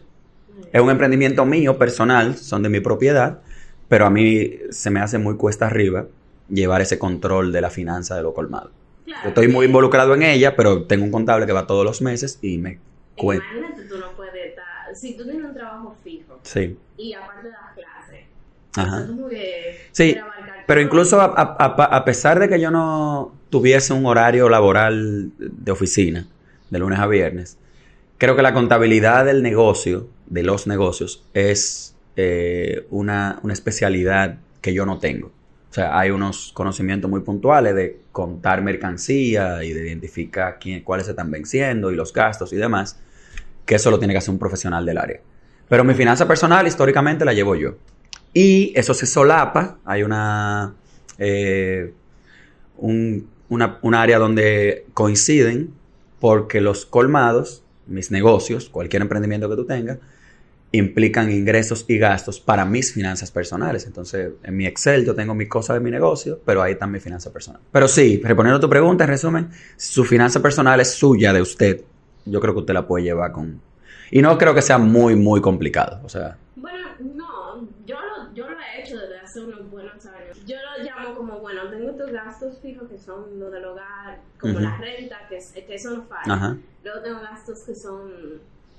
Es 0.72 0.80
un 0.80 0.92
emprendimiento 0.92 1.48
mío, 1.48 1.80
personal, 1.80 2.38
son 2.38 2.62
de 2.62 2.70
mi 2.70 2.80
propiedad, 2.80 3.40
pero 3.88 4.06
a 4.06 4.12
mí 4.12 4.52
se 4.70 4.92
me 4.92 5.00
hace 5.00 5.18
muy 5.18 5.36
cuesta 5.36 5.66
arriba 5.66 6.06
llevar 6.48 6.82
ese 6.82 7.00
control 7.00 7.52
de 7.52 7.62
la 7.62 7.72
finanza 7.72 8.16
de 8.16 8.22
los 8.22 8.36
colmados. 8.36 8.70
Claro, 9.04 9.22
Yo 9.24 9.30
estoy 9.30 9.48
muy 9.48 9.66
involucrado 9.66 10.14
en 10.14 10.22
ella, 10.22 10.56
pero 10.56 10.84
tengo 10.84 11.06
un 11.06 11.12
contable 11.12 11.48
que 11.48 11.54
va 11.54 11.66
todos 11.66 11.84
los 11.84 12.04
meses 12.04 12.38
y 12.44 12.60
me 12.60 12.78
cuenta. 13.16 13.46
Tú. 13.90 13.96
Si 14.94 15.16
tú 15.18 15.24
tienes 15.26 15.46
un 15.46 15.54
trabajo 15.54 15.96
fijo 16.04 16.40
Sí, 16.44 16.78
y 16.98 17.14
aparte 17.14 17.50
das 17.50 17.74
clases, 17.76 18.26
ajá. 18.76 19.08
Sí, 19.92 20.26
Pero 20.66 20.82
incluso 20.82 21.20
a, 21.20 21.26
a- 21.26 21.56
a- 21.60 21.98
a 21.98 22.06
pesar 22.06 22.40
de 22.40 22.48
que 22.48 22.60
yo 22.60 22.70
no 22.72 23.36
tuviese 23.50 23.94
un 23.94 24.06
horario 24.06 24.50
laboral 24.50 25.32
de 25.38 25.72
oficina, 25.72 26.28
de 26.70 26.80
lunes 26.80 27.00
a 27.00 27.08
viernes, 27.08 27.58
creo 28.18 28.36
que 28.36 28.42
la 28.44 28.54
contabilidad 28.54 29.26
del 29.26 29.42
negocio, 29.44 30.08
de 30.28 30.44
los 30.44 30.68
negocios, 30.68 31.24
es 31.34 31.96
eh, 32.16 32.86
una, 32.92 33.40
una 33.44 33.54
especialidad 33.54 34.38
que 34.62 34.74
yo 34.74 34.86
no 34.86 35.00
tengo. 35.00 35.28
O 35.72 35.74
sea, 35.74 35.98
hay 36.00 36.12
unos 36.12 36.52
conocimientos 36.54 37.10
muy 37.10 37.22
puntuales 37.22 37.76
de 37.76 38.00
contar 38.12 38.62
mercancía 38.62 39.64
y 39.64 39.72
de 39.74 39.88
identificar 39.88 40.58
quién, 40.60 40.82
cuáles 40.84 41.06
se 41.06 41.12
están 41.14 41.32
venciendo 41.32 41.92
y 41.92 41.96
los 41.96 42.12
gastos 42.14 42.54
y 42.54 42.58
demás, 42.58 43.00
que 43.70 43.76
eso 43.76 43.92
lo 43.92 44.00
tiene 44.00 44.16
que 44.16 44.18
hacer 44.18 44.32
un 44.32 44.40
profesional 44.40 44.84
del 44.84 44.98
área. 44.98 45.22
Pero 45.68 45.84
mi 45.84 45.94
finanza 45.94 46.28
personal 46.28 46.66
históricamente 46.66 47.24
la 47.24 47.34
llevo 47.34 47.54
yo. 47.54 47.76
Y 48.34 48.74
eso 48.76 48.96
se 48.96 49.06
solapa. 49.06 49.78
Hay 49.86 50.02
una, 50.02 50.74
eh, 51.20 51.94
un, 52.78 53.30
una, 53.48 53.78
un 53.84 53.94
área 53.94 54.18
donde 54.18 54.88
coinciden 54.96 55.70
porque 56.20 56.62
los 56.62 56.88
colmados, 56.88 57.62
mis 57.86 58.10
negocios, 58.10 58.70
cualquier 58.70 59.04
emprendimiento 59.04 59.48
que 59.48 59.56
tú 59.56 59.66
tengas, 59.66 60.00
implican 60.72 61.32
ingresos 61.32 61.86
y 61.88 62.00
gastos 62.00 62.40
para 62.40 62.66
mis 62.66 62.92
finanzas 62.92 63.30
personales. 63.30 63.86
Entonces, 63.86 64.32
en 64.42 64.58
mi 64.58 64.66
Excel 64.66 65.06
yo 65.06 65.14
tengo 65.14 65.36
mi 65.36 65.48
cosa 65.48 65.76
de 65.76 65.80
mi 65.80 65.92
negocio, 65.92 66.42
pero 66.44 66.64
ahí 66.64 66.72
está 66.72 66.88
mi 66.88 67.00
finanza 67.00 67.32
personal. 67.32 67.62
Pero 67.72 67.88
sí, 67.88 68.20
respondiendo 68.24 68.58
a 68.58 68.62
tu 68.62 68.70
pregunta, 68.70 69.04
en 69.04 69.12
resumen, 69.12 69.50
su 69.78 70.06
finanza 70.06 70.42
personal 70.42 70.80
es 70.80 70.90
suya, 70.90 71.34
de 71.34 71.42
usted. 71.44 71.82
Yo 72.26 72.40
creo 72.40 72.54
que 72.54 72.60
usted 72.62 72.74
la 72.74 72.88
puede 72.88 73.04
llevar 73.06 73.32
con... 73.32 73.62
Y 74.12 74.22
no 74.22 74.38
creo 74.38 74.54
que 74.54 74.62
sea 74.62 74.78
muy, 74.78 75.16
muy 75.16 75.42
complicado. 75.42 76.00
O 76.04 76.10
sea, 76.10 76.38
Bueno, 76.56 76.88
no, 77.00 77.68
yo 77.86 77.96
lo, 78.00 78.34
yo 78.34 78.50
lo 78.50 78.58
he 78.60 78.82
hecho 78.82 78.98
desde 78.98 79.20
hace 79.20 79.42
unos 79.42 79.70
buenos 79.70 80.06
años. 80.06 80.38
Yo 80.46 80.56
lo 80.58 80.84
llamo 80.84 81.16
como, 81.16 81.40
bueno, 81.40 81.70
tengo 81.70 81.90
estos 81.92 82.12
gastos 82.12 82.60
fijos 82.62 82.90
que 82.90 82.98
son 82.98 83.40
lo 83.40 83.50
del 83.50 83.66
hogar, 83.66 84.20
como 84.40 84.54
Ujú. 84.54 84.64
la 84.64 84.78
renta, 84.78 85.18
que, 85.30 85.38
es- 85.38 85.52
que 85.54 85.76
eso 85.76 85.92
no 85.92 86.04
falla. 86.04 86.34
ajá, 86.34 86.58
Luego 86.84 87.02
tengo 87.02 87.20
gastos 87.22 87.64
que 87.66 87.76
son 87.76 88.12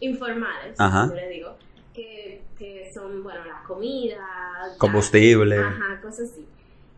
informales, 0.01 0.79
Ajá. 0.79 1.09
yo 1.09 1.15
le 1.15 1.29
digo, 1.29 1.57
que, 1.95 2.43
que 2.59 2.91
son, 2.95 3.23
bueno, 3.23 3.45
la 3.45 3.63
comida, 3.67 4.25
combustible. 4.79 5.61
Ajá, 5.61 6.01
cosas 6.03 6.31
así. 6.33 6.47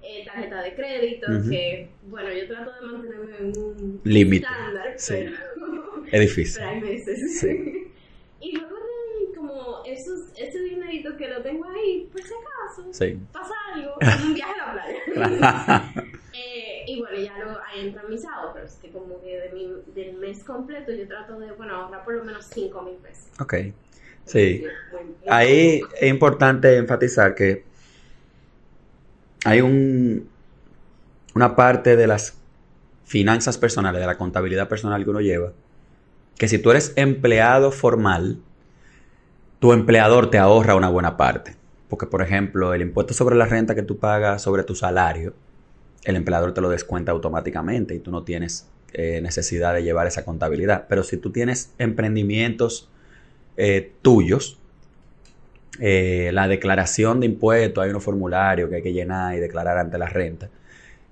Eh, 0.04 0.24
tarjeta 0.24 0.62
de 0.62 0.74
crédito, 0.74 1.26
Ujú. 1.30 1.48
que, 1.50 1.90
bueno, 2.08 2.28
yo 2.32 2.46
trato 2.48 2.72
de 2.72 2.80
mantenerme 2.92 3.36
en 3.38 3.46
un 3.58 4.00
Límite, 4.04 4.46
estándar, 4.46 4.94
sí. 4.96 5.14
pero, 5.16 5.36
Es 6.12 6.20
difícil. 6.20 6.62
pero 6.62 6.86
hay. 6.86 6.98
Sí. 7.28 7.92
y 8.40 8.52
luego 8.56 8.76
de 8.76 9.34
como 9.36 9.82
esos, 9.86 10.28
ese 10.36 10.60
dinerito 10.60 11.16
que 11.16 11.28
lo 11.28 11.42
tengo 11.42 11.64
ahí, 11.68 12.08
por 12.12 12.22
si 12.22 12.28
acaso, 12.32 12.88
Sí. 12.92 13.18
pasa 13.32 13.54
algo, 13.74 13.94
un 14.24 14.34
viaje 14.34 14.60
a 14.60 14.66
la 14.66 14.72
playa. 14.72 15.92
Eh, 16.34 16.84
y 16.86 16.98
bueno, 16.98 17.18
ya 17.18 17.38
luego 17.38 17.58
ahí 17.66 17.86
entran 17.86 18.08
mis 18.08 18.24
ahorros, 18.24 18.72
que 18.80 18.88
como 18.90 19.20
que 19.20 19.38
de 19.38 19.50
mi, 19.50 19.68
del 19.94 20.14
mes 20.16 20.42
completo 20.42 20.90
yo 20.90 21.06
trato 21.06 21.38
de, 21.38 21.52
bueno, 21.52 21.74
ahorrar 21.76 22.02
por 22.04 22.14
lo 22.14 22.24
menos 22.24 22.46
5 22.46 22.82
mil 22.82 22.94
pesos. 22.94 23.26
ok. 23.38 23.54
Sí. 24.24 24.64
Ahí 25.28 25.82
es 26.00 26.08
importante 26.10 26.74
enfatizar 26.76 27.34
que 27.34 27.64
hay 29.44 29.60
un, 29.60 30.28
una 31.34 31.54
parte 31.54 31.96
de 31.96 32.06
las 32.06 32.34
finanzas 33.04 33.58
personales, 33.58 34.00
de 34.00 34.06
la 34.06 34.16
contabilidad 34.16 34.68
personal 34.68 35.04
que 35.04 35.10
uno 35.10 35.20
lleva, 35.20 35.52
que 36.36 36.48
si 36.48 36.58
tú 36.58 36.70
eres 36.70 36.92
empleado 36.96 37.72
formal, 37.72 38.38
tu 39.58 39.72
empleador 39.72 40.30
te 40.30 40.38
ahorra 40.38 40.74
una 40.74 40.88
buena 40.88 41.16
parte. 41.16 41.56
Porque, 41.88 42.06
por 42.06 42.22
ejemplo, 42.22 42.74
el 42.74 42.82
impuesto 42.82 43.14
sobre 43.14 43.36
la 43.36 43.46
renta 43.46 43.74
que 43.74 43.82
tú 43.82 43.98
pagas 43.98 44.42
sobre 44.42 44.64
tu 44.64 44.74
salario, 44.74 45.34
el 46.04 46.16
empleador 46.16 46.52
te 46.52 46.60
lo 46.60 46.68
descuenta 46.68 47.12
automáticamente 47.12 47.94
y 47.94 47.98
tú 47.98 48.10
no 48.10 48.24
tienes 48.24 48.66
eh, 48.92 49.20
necesidad 49.22 49.74
de 49.74 49.82
llevar 49.82 50.06
esa 50.06 50.24
contabilidad. 50.24 50.86
Pero 50.88 51.04
si 51.04 51.16
tú 51.16 51.30
tienes 51.30 51.72
emprendimientos 51.78 52.88
eh, 53.56 53.92
tuyos, 54.02 54.58
eh, 55.80 56.30
la 56.32 56.48
declaración 56.48 57.20
de 57.20 57.26
impuestos, 57.26 57.84
hay 57.84 57.90
unos 57.90 58.02
formularios 58.02 58.68
que 58.68 58.76
hay 58.76 58.82
que 58.82 58.92
llenar 58.92 59.34
y 59.36 59.40
declarar 59.40 59.78
ante 59.78 59.98
la 59.98 60.06
renta. 60.06 60.50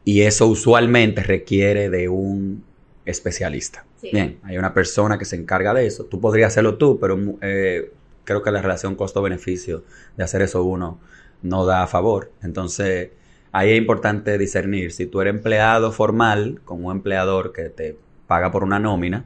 Y 0.04 0.22
eso 0.22 0.46
usualmente 0.46 1.22
requiere 1.22 1.88
de 1.88 2.08
un 2.08 2.64
especialista. 3.04 3.84
Sí. 4.00 4.10
Bien, 4.12 4.38
hay 4.42 4.56
una 4.58 4.72
persona 4.72 5.18
que 5.18 5.24
se 5.24 5.36
encarga 5.36 5.74
de 5.74 5.86
eso. 5.86 6.04
Tú 6.04 6.20
podrías 6.20 6.48
hacerlo 6.52 6.76
tú, 6.78 6.98
pero 7.00 7.18
eh, 7.42 7.92
creo 8.24 8.42
que 8.42 8.50
la 8.50 8.62
relación 8.62 8.94
costo-beneficio 8.94 9.84
de 10.16 10.24
hacer 10.24 10.42
eso 10.42 10.62
uno 10.64 10.98
no 11.42 11.66
da 11.66 11.82
a 11.82 11.86
favor. 11.86 12.30
Entonces, 12.42 13.10
ahí 13.52 13.72
es 13.72 13.78
importante 13.78 14.38
discernir 14.38 14.92
si 14.92 15.06
tú 15.06 15.20
eres 15.20 15.34
empleado 15.34 15.92
formal 15.92 16.60
con 16.64 16.84
un 16.84 16.92
empleador 16.92 17.52
que 17.52 17.68
te 17.68 17.96
paga 18.26 18.50
por 18.50 18.62
una 18.64 18.78
nómina, 18.78 19.24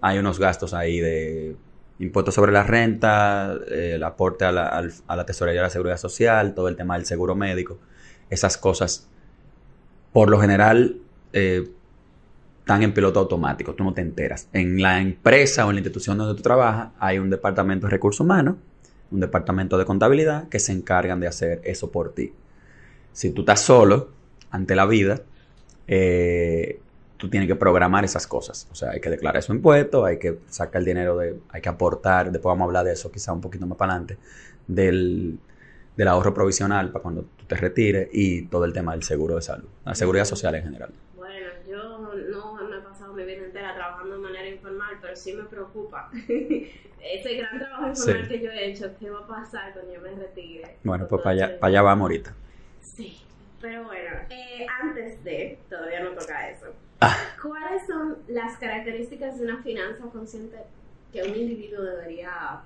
hay 0.00 0.18
unos 0.18 0.38
gastos 0.38 0.72
ahí 0.74 0.98
de 0.98 1.56
impuestos 1.98 2.34
sobre 2.34 2.52
la 2.52 2.62
renta, 2.62 3.54
el 3.68 4.02
aporte 4.02 4.46
a 4.46 4.52
la, 4.52 4.66
al- 4.66 4.92
a 5.06 5.16
la 5.16 5.26
tesorería 5.26 5.60
de 5.60 5.66
la 5.66 5.70
seguridad 5.70 5.98
social, 5.98 6.54
todo 6.54 6.68
el 6.68 6.76
tema 6.76 6.96
del 6.96 7.04
seguro 7.04 7.36
médico, 7.36 7.78
esas 8.30 8.56
cosas, 8.56 9.06
por 10.12 10.30
lo 10.30 10.40
general, 10.40 10.96
eh, 11.32 11.68
están 12.70 12.84
en 12.84 12.94
piloto 12.94 13.18
automático, 13.18 13.74
tú 13.74 13.82
no 13.82 13.92
te 13.92 14.00
enteras. 14.00 14.48
En 14.52 14.80
la 14.80 15.00
empresa 15.00 15.66
o 15.66 15.70
en 15.70 15.74
la 15.74 15.80
institución 15.80 16.16
donde 16.16 16.36
tú 16.36 16.42
trabajas 16.42 16.90
hay 17.00 17.18
un 17.18 17.28
departamento 17.28 17.88
de 17.88 17.90
recursos 17.90 18.20
humanos, 18.20 18.56
un 19.10 19.18
departamento 19.18 19.76
de 19.76 19.84
contabilidad 19.84 20.48
que 20.48 20.60
se 20.60 20.70
encargan 20.70 21.18
de 21.18 21.26
hacer 21.26 21.60
eso 21.64 21.90
por 21.90 22.14
ti. 22.14 22.32
Si 23.12 23.30
tú 23.30 23.40
estás 23.40 23.60
solo 23.62 24.10
ante 24.52 24.76
la 24.76 24.86
vida, 24.86 25.20
eh, 25.88 26.78
tú 27.16 27.28
tienes 27.28 27.48
que 27.48 27.56
programar 27.56 28.04
esas 28.04 28.28
cosas. 28.28 28.68
O 28.70 28.76
sea, 28.76 28.90
hay 28.90 29.00
que 29.00 29.10
declarar 29.10 29.40
esos 29.40 29.56
impuestos, 29.56 30.06
hay 30.06 30.20
que 30.20 30.38
sacar 30.48 30.78
el 30.78 30.84
dinero 30.84 31.16
de, 31.16 31.40
hay 31.48 31.60
que 31.60 31.68
aportar, 31.68 32.30
después 32.30 32.52
vamos 32.52 32.62
a 32.62 32.66
hablar 32.66 32.84
de 32.84 32.92
eso 32.92 33.10
quizá 33.10 33.32
un 33.32 33.40
poquito 33.40 33.66
más 33.66 33.76
para 33.76 33.94
adelante, 33.94 34.16
del, 34.68 35.40
del 35.96 36.08
ahorro 36.08 36.32
provisional 36.32 36.92
para 36.92 37.02
cuando 37.02 37.22
tú 37.36 37.46
te 37.46 37.56
retires 37.56 38.08
y 38.12 38.42
todo 38.42 38.64
el 38.64 38.72
tema 38.72 38.92
del 38.92 39.02
seguro 39.02 39.34
de 39.34 39.42
salud, 39.42 39.68
la 39.84 39.96
seguridad 39.96 40.24
social 40.24 40.54
en 40.54 40.62
general. 40.62 40.90
Bueno, 41.16 41.48
yo 41.68 41.98
no 42.30 42.54
me 42.54 42.76
he 42.76 42.80
pasado 42.80 43.12
mi 43.12 43.24
vida 43.24 43.44
entera 43.44 43.74
trabajando 43.74 44.16
de 44.16 44.22
manera 44.22 44.48
informal, 44.48 44.99
pero 45.10 45.20
sí 45.20 45.32
me 45.32 45.42
preocupa 45.42 46.08
ese 46.28 47.34
gran 47.34 47.58
trabajo 47.58 47.88
informal 47.88 48.28
que 48.28 48.40
yo 48.40 48.50
he 48.50 48.70
hecho, 48.70 48.90
¿qué 49.00 49.10
va 49.10 49.20
a 49.20 49.26
pasar 49.26 49.72
cuando 49.72 49.92
yo 49.92 50.00
me 50.00 50.10
retire? 50.10 50.76
Bueno, 50.84 51.08
pues 51.08 51.22
para 51.22 51.34
allá, 51.34 51.58
para 51.58 51.70
allá 51.70 51.82
vamos 51.82 52.02
ahorita. 52.02 52.34
Sí, 52.80 53.18
pero 53.60 53.84
bueno, 53.84 54.16
eh, 54.30 54.66
antes 54.80 55.24
de, 55.24 55.58
todavía 55.68 56.00
no 56.04 56.10
toca 56.10 56.50
eso. 56.50 56.66
Ah. 57.00 57.16
¿Cuáles 57.42 57.86
son 57.88 58.18
las 58.28 58.56
características 58.58 59.38
de 59.38 59.46
una 59.46 59.60
finanza 59.62 60.04
consciente 60.12 60.58
que 61.12 61.24
un 61.24 61.34
individuo 61.34 61.82
debería 61.82 62.60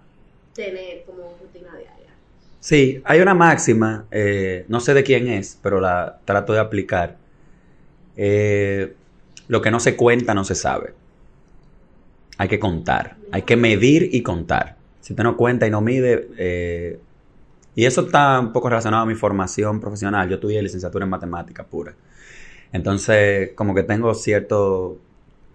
tener 0.54 1.04
como 1.04 1.34
rutina 1.40 1.70
diaria? 1.70 2.12
Sí, 2.60 3.00
hay 3.04 3.20
una 3.20 3.34
máxima, 3.34 4.04
eh, 4.10 4.66
no 4.68 4.80
sé 4.80 4.92
de 4.92 5.02
quién 5.02 5.28
es, 5.28 5.58
pero 5.62 5.80
la 5.80 6.18
trato 6.26 6.52
de 6.52 6.58
aplicar. 6.58 7.16
Eh, 8.16 8.94
lo 9.48 9.62
que 9.62 9.70
no 9.70 9.80
se 9.80 9.96
cuenta 9.96 10.34
no 10.34 10.44
se 10.44 10.54
sabe. 10.54 10.92
Hay 12.38 12.48
que 12.48 12.58
contar, 12.58 13.16
hay 13.30 13.42
que 13.42 13.56
medir 13.56 14.08
y 14.12 14.22
contar. 14.22 14.76
Si 15.00 15.12
usted 15.12 15.22
no 15.22 15.36
cuenta 15.36 15.66
y 15.66 15.70
no 15.70 15.80
mide, 15.80 16.28
eh, 16.36 16.98
y 17.74 17.84
eso 17.84 18.02
está 18.02 18.40
un 18.40 18.52
poco 18.52 18.68
relacionado 18.68 19.02
a 19.02 19.06
mi 19.06 19.14
formación 19.14 19.80
profesional. 19.80 20.28
Yo 20.28 20.38
tuve 20.38 20.60
licenciatura 20.62 21.04
en 21.04 21.10
matemática 21.10 21.64
pura. 21.64 21.94
Entonces, 22.72 23.50
como 23.54 23.74
que 23.74 23.82
tengo 23.82 24.14
cierto 24.14 24.98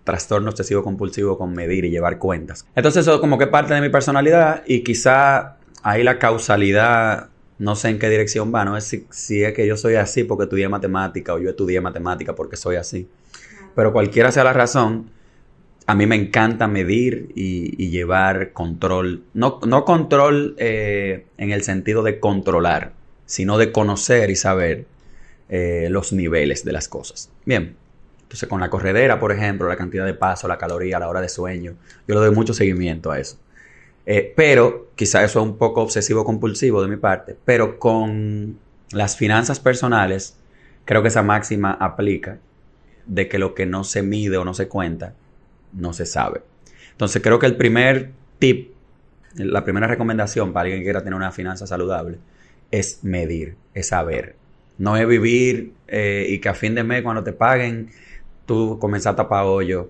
trastorno 0.03 0.50
obsesivo 0.50 0.83
compulsivo 0.83 1.38
con 1.38 1.53
medir 1.53 1.86
y 1.86 1.89
llevar 1.89 2.17
cuentas. 2.17 2.65
Entonces, 2.75 3.07
eso 3.07 3.21
como 3.21 3.38
que 3.38 3.48
parte 3.48 3.74
de 3.74 3.81
mi 3.81 3.89
personalidad 3.89 4.63
y 4.65 4.83
quizá 4.83 5.57
ahí 5.83 6.03
la 6.03 6.19
causalidad, 6.19 7.29
no 7.57 7.75
sé 7.75 7.89
en 7.89 8.00
qué 8.00 8.09
dirección 8.09 8.53
va, 8.53 8.65
no 8.65 8.75
es 8.75 8.86
si, 8.86 9.05
si 9.12 9.43
es 9.43 9.53
que 9.53 9.67
yo 9.67 9.77
soy 9.77 9.95
así 9.95 10.24
porque 10.24 10.43
estudié 10.43 10.67
matemática 10.67 11.33
o 11.33 11.39
yo 11.39 11.50
estudié 11.50 11.79
matemática 11.81 12.36
porque 12.36 12.55
soy 12.55 12.75
así. 12.75 13.09
Pero 13.75 13.93
cualquiera 13.93 14.31
sea 14.31 14.43
la 14.43 14.53
razón, 14.53 15.12
a 15.89 15.96
mí 15.96 16.05
me 16.05 16.15
encanta 16.15 16.67
medir 16.67 17.31
y, 17.34 17.89
llevar 17.89 18.53
control. 18.53 19.24
No, 19.34 19.60
no 19.65 19.86
control 19.86 20.53
eh, 20.60 21.25
en 21.38 21.51
el 21.51 21.63
sentido 21.63 22.03
de 22.03 22.19
controlar, 22.19 22.93
sino 23.25 23.58
de 23.58 23.72
conocer 23.72 24.29
y 24.29 24.36
saber 24.36 24.86
eh, 25.50 25.88
los 25.89 26.13
niveles 26.13 26.63
de 26.63 26.74
las 26.74 26.88
cosas. 26.88 27.31
Bien. 27.43 27.75
Entonces, 28.22 28.48
con 28.48 28.60
la 28.60 28.69
corredera, 28.69 29.19
por 29.19 29.31
ejemplo, 29.31 29.67
la 29.67 29.77
cantidad 29.77 30.05
de 30.05 30.13
paso, 30.13 30.48
la 30.48 30.60
caloría, 30.60 31.00
la 31.00 31.10
hora 31.10 31.22
de 31.22 31.29
sueño, 31.29 31.74
yo 32.08 32.13
le 32.13 32.22
doy 32.22 32.36
mucho 32.36 32.53
seguimiento 32.53 33.10
a 33.10 33.19
eso. 33.19 33.39
Eh, 34.05 34.31
pero, 34.38 34.91
quizá 34.96 35.24
eso 35.24 35.39
es 35.39 35.46
un 35.48 35.58
poco 35.58 35.81
obsesivo 35.81 36.24
compulsivo 36.24 36.84
de 36.84 36.88
mi 36.88 36.98
parte, 36.98 37.36
pero 37.46 37.79
con 37.79 38.60
las 38.91 39.17
finanzas 39.17 39.60
personales, 39.60 40.38
creo 40.86 41.01
que 41.01 41.08
esa 41.08 41.24
máxima 41.24 41.72
aplica 41.72 42.38
de 43.08 43.27
que 43.27 43.39
lo 43.39 43.55
que 43.55 43.65
no 43.65 43.84
se 43.84 44.03
mide 44.03 44.38
o 44.38 44.46
no 44.46 44.53
se 44.53 44.67
cuenta, 44.67 45.15
no 45.73 45.93
se 45.93 46.05
sabe. 46.05 46.41
Entonces 46.91 47.21
creo 47.21 47.39
que 47.39 47.45
el 47.45 47.55
primer 47.55 48.11
tip, 48.39 48.73
la 49.35 49.63
primera 49.63 49.88
recomendación 49.88 50.53
para 50.53 50.63
alguien 50.63 50.81
que 50.81 50.85
quiera 50.85 51.01
tener 51.01 51.15
una 51.15 51.31
finanza 51.31 51.67
saludable 51.67 52.17
es 52.71 53.03
medir, 53.03 53.55
es 53.73 53.88
saber. 53.88 54.35
No 54.77 54.97
es 54.97 55.07
vivir 55.07 55.73
eh, 55.88 56.25
y 56.29 56.39
que 56.39 56.49
a 56.49 56.53
fin 56.53 56.75
de 56.75 56.83
mes 56.83 57.03
cuando 57.03 57.23
te 57.23 57.33
paguen 57.33 57.89
tú 58.45 58.79
comenzar 58.79 59.13
a 59.13 59.15
tapar 59.17 59.45
hoyo. 59.45 59.89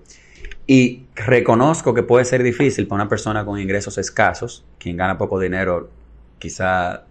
Y 0.67 1.05
reconozco 1.15 1.93
que 1.93 2.03
puede 2.03 2.25
ser 2.25 2.43
difícil 2.43 2.87
para 2.87 3.01
una 3.01 3.09
persona 3.09 3.45
con 3.45 3.59
ingresos 3.59 3.97
escasos, 3.97 4.65
quien 4.77 4.97
gana 4.97 5.17
poco 5.17 5.39
dinero, 5.39 5.89
quizá 6.37 7.05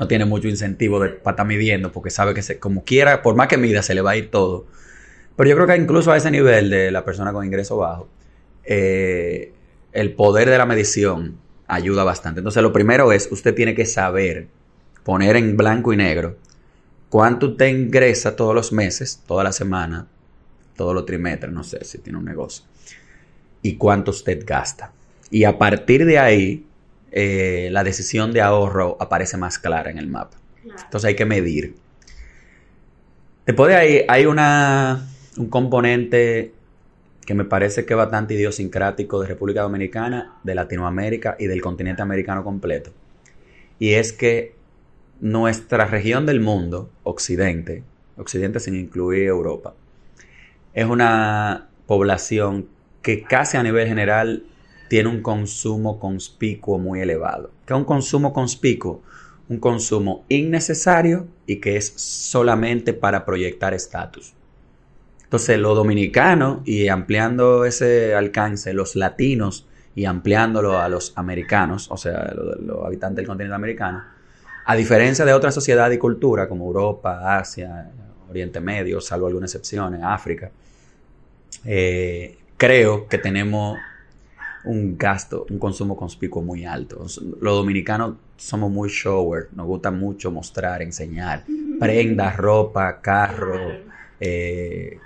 no, 0.00 0.08
tiene 0.08 0.24
mucho 0.24 0.48
incentivo 0.48 0.98
de, 1.00 1.10
para 1.10 1.34
estar 1.34 1.46
midiendo, 1.46 1.92
porque 1.92 2.10
sabe 2.10 2.32
que 2.32 2.42
se, 2.42 2.58
como 2.58 2.84
quiera, 2.84 3.22
por 3.22 3.34
más 3.34 3.48
que 3.48 3.58
mida, 3.58 3.82
se 3.82 3.94
le 3.94 4.00
va 4.00 4.12
a 4.12 4.16
ir 4.16 4.30
todo. 4.30 4.66
Pero 5.36 5.50
yo 5.50 5.56
creo 5.56 5.66
que 5.66 5.76
incluso 5.76 6.12
a 6.12 6.16
ese 6.16 6.30
nivel 6.30 6.70
de 6.70 6.90
la 6.90 7.04
persona 7.04 7.32
con 7.32 7.44
ingreso 7.44 7.76
bajo, 7.76 8.08
eh, 8.64 9.52
el 9.92 10.14
poder 10.14 10.50
de 10.50 10.58
la 10.58 10.66
medición 10.66 11.36
ayuda 11.66 12.04
bastante. 12.04 12.40
Entonces, 12.40 12.62
lo 12.62 12.72
primero 12.72 13.12
es, 13.12 13.30
usted 13.30 13.54
tiene 13.54 13.74
que 13.74 13.86
saber 13.86 14.48
poner 15.04 15.36
en 15.36 15.56
blanco 15.56 15.92
y 15.92 15.96
negro 15.96 16.36
cuánto 17.08 17.48
usted 17.48 17.66
ingresa 17.68 18.34
todos 18.34 18.54
los 18.54 18.72
meses, 18.72 19.22
toda 19.26 19.44
la 19.44 19.52
semana, 19.52 20.06
todos 20.76 20.94
los 20.94 21.06
trimestres, 21.06 21.52
no 21.52 21.64
sé 21.64 21.84
si 21.84 21.98
tiene 21.98 22.18
un 22.18 22.24
negocio, 22.24 22.64
y 23.62 23.76
cuánto 23.76 24.10
usted 24.10 24.42
gasta. 24.46 24.92
Y 25.30 25.44
a 25.44 25.58
partir 25.58 26.04
de 26.04 26.18
ahí, 26.18 26.66
eh, 27.10 27.68
la 27.72 27.84
decisión 27.84 28.32
de 28.32 28.40
ahorro 28.40 28.96
aparece 29.00 29.36
más 29.36 29.58
clara 29.58 29.90
en 29.90 29.98
el 29.98 30.08
mapa. 30.08 30.36
Entonces 30.62 31.08
hay 31.08 31.16
que 31.16 31.24
medir. 31.24 31.76
Después 33.46 33.70
de 33.70 33.76
ahí 33.76 34.04
hay 34.08 34.26
una 34.26 35.06
un 35.38 35.48
componente 35.48 36.52
que 37.26 37.34
me 37.34 37.44
parece 37.44 37.84
que 37.84 37.94
es 37.94 37.96
bastante 37.96 38.34
idiosincrático 38.34 39.20
de 39.20 39.26
República 39.26 39.62
Dominicana, 39.62 40.36
de 40.44 40.54
Latinoamérica 40.54 41.36
y 41.38 41.46
del 41.46 41.60
continente 41.60 42.02
americano 42.02 42.44
completo. 42.44 42.92
Y 43.78 43.94
es 43.94 44.12
que 44.12 44.54
nuestra 45.20 45.86
región 45.86 46.24
del 46.24 46.40
mundo, 46.40 46.88
Occidente, 47.02 47.82
Occidente 48.16 48.60
sin 48.60 48.76
incluir 48.76 49.24
Europa, 49.24 49.74
es 50.72 50.86
una 50.86 51.68
población 51.86 52.68
que 53.02 53.22
casi 53.22 53.56
a 53.56 53.62
nivel 53.62 53.88
general 53.88 54.44
tiene 54.88 55.08
un 55.08 55.20
consumo 55.20 55.98
conspicuo 55.98 56.78
muy 56.78 57.00
elevado. 57.00 57.50
¿Qué 57.66 57.74
es 57.74 57.78
un 57.78 57.84
consumo 57.84 58.32
conspicuo? 58.32 59.02
Un 59.48 59.58
consumo 59.58 60.24
innecesario 60.28 61.26
y 61.46 61.56
que 61.56 61.76
es 61.76 61.92
solamente 61.96 62.92
para 62.92 63.24
proyectar 63.24 63.74
estatus. 63.74 64.35
Entonces, 65.26 65.58
los 65.58 65.74
dominicanos 65.74 66.60
y 66.64 66.86
ampliando 66.86 67.64
ese 67.64 68.14
alcance, 68.14 68.72
los 68.72 68.94
latinos 68.94 69.66
y 69.96 70.04
ampliándolo 70.04 70.78
a 70.78 70.88
los 70.88 71.12
americanos, 71.16 71.90
o 71.90 71.96
sea, 71.96 72.32
los, 72.32 72.84
habitantes 72.86 73.16
del 73.16 73.26
continente 73.26 73.56
americano, 73.56 74.04
a 74.64 74.76
diferencia 74.76 75.24
de 75.24 75.32
otras 75.32 75.52
sociedades 75.52 75.96
y 75.96 75.98
culturas 75.98 76.46
como 76.46 76.66
Europa, 76.66 77.38
Asia, 77.38 77.90
Oriente 78.30 78.60
Medio, 78.60 79.00
salvo 79.00 79.26
algunas 79.26 79.52
excepciones, 79.52 80.00
África, 80.04 80.48
eh, 81.64 82.38
creo 82.56 83.08
que 83.08 83.18
tenemos 83.18 83.78
un 84.64 84.96
gasto, 84.96 85.44
un 85.50 85.58
consumo 85.58 85.96
conspicuo 85.96 86.40
muy 86.40 86.64
alto. 86.64 87.04
Los 87.40 87.56
dominicanos 87.56 88.14
somos 88.36 88.70
muy 88.70 88.90
shower, 88.90 89.48
nos 89.56 89.66
gusta 89.66 89.90
mucho 89.90 90.30
mostrar, 90.30 90.82
enseñar, 90.82 91.42
prendas, 91.80 92.36
ropa, 92.36 93.00
carro, 93.00 93.72
eh, 94.20 94.98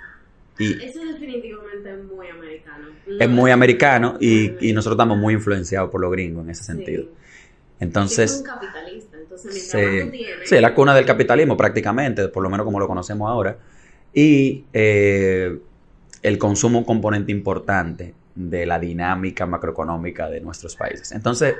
eso 0.59 0.99
definitivamente 1.05 1.91
es 1.91 2.03
muy 2.03 2.27
americano. 2.27 2.87
es 3.19 3.29
muy 3.29 3.51
americano 3.51 4.17
y, 4.19 4.71
nosotros 4.73 4.95
estamos 4.95 5.17
muy 5.17 5.33
influenciados 5.33 5.89
por 5.89 6.01
los 6.01 6.11
gringos 6.11 6.43
en 6.43 6.51
ese 6.51 6.63
sentido. 6.63 7.05
Entonces... 7.79 8.31
Es 8.31 8.37
un 8.39 8.45
capitalista, 8.45 9.17
entonces 9.17 9.71
sí, 9.71 10.25
sí, 10.43 10.59
la 10.59 10.73
cuna 10.75 10.93
del 10.93 11.05
capitalismo 11.05 11.57
prácticamente, 11.57 12.27
por 12.27 12.43
lo 12.43 12.49
menos 12.49 12.65
como 12.65 12.79
lo 12.79 12.87
conocemos 12.87 13.29
ahora. 13.29 13.57
Y 14.13 14.65
eh, 14.73 15.57
el 16.21 16.37
consumo 16.37 16.79
un 16.79 16.85
componente 16.85 17.31
importante 17.31 18.13
de 18.35 18.65
la 18.65 18.79
dinámica 18.79 19.45
macroeconómica 19.45 20.29
de 20.29 20.41
nuestros 20.41 20.75
países. 20.75 21.11
Entonces, 21.11 21.55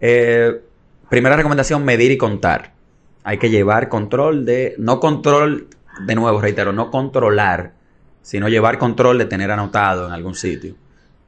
eh, 0.00 0.60
primera 1.08 1.36
recomendación, 1.36 1.84
medir 1.84 2.10
y 2.10 2.18
contar. 2.18 2.72
Hay 3.22 3.38
que 3.38 3.48
llevar 3.48 3.88
control 3.88 4.44
de, 4.44 4.74
no 4.78 5.00
control, 5.00 5.68
de 6.06 6.14
nuevo 6.14 6.40
reitero, 6.40 6.72
no 6.72 6.90
controlar 6.90 7.72
sino 8.24 8.48
llevar 8.48 8.78
control 8.78 9.18
de 9.18 9.26
tener 9.26 9.50
anotado 9.50 10.06
en 10.06 10.12
algún 10.12 10.34
sitio 10.34 10.74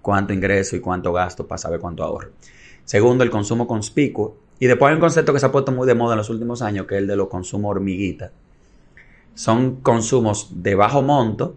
cuánto 0.01 0.33
ingreso 0.33 0.77
y 0.77 0.81
cuánto 0.81 1.13
gasto 1.13 1.47
para 1.47 1.59
saber 1.59 1.79
cuánto 1.79 2.03
ahorro. 2.03 2.31
Segundo, 2.85 3.23
el 3.23 3.31
consumo 3.31 3.67
conspicuo. 3.67 4.39
Y 4.59 4.67
después 4.67 4.89
hay 4.89 4.95
un 4.95 5.01
concepto 5.01 5.33
que 5.33 5.41
se 5.41 5.47
ha 5.47 5.53
puesto 5.53 5.73
muy 5.73 5.87
de 5.87 5.95
moda 5.95 6.15
en 6.15 6.19
los 6.19 6.31
últimos 6.31 6.63
años, 6.63 6.87
que 6.87 6.95
es 6.95 7.01
el 7.03 7.07
de 7.07 7.17
los 7.17 7.29
consumos 7.29 7.73
hormiguita. 7.73 8.31
Son 9.35 9.81
consumos 9.83 10.63
de 10.63 10.75
bajo 10.75 11.03
monto 11.03 11.57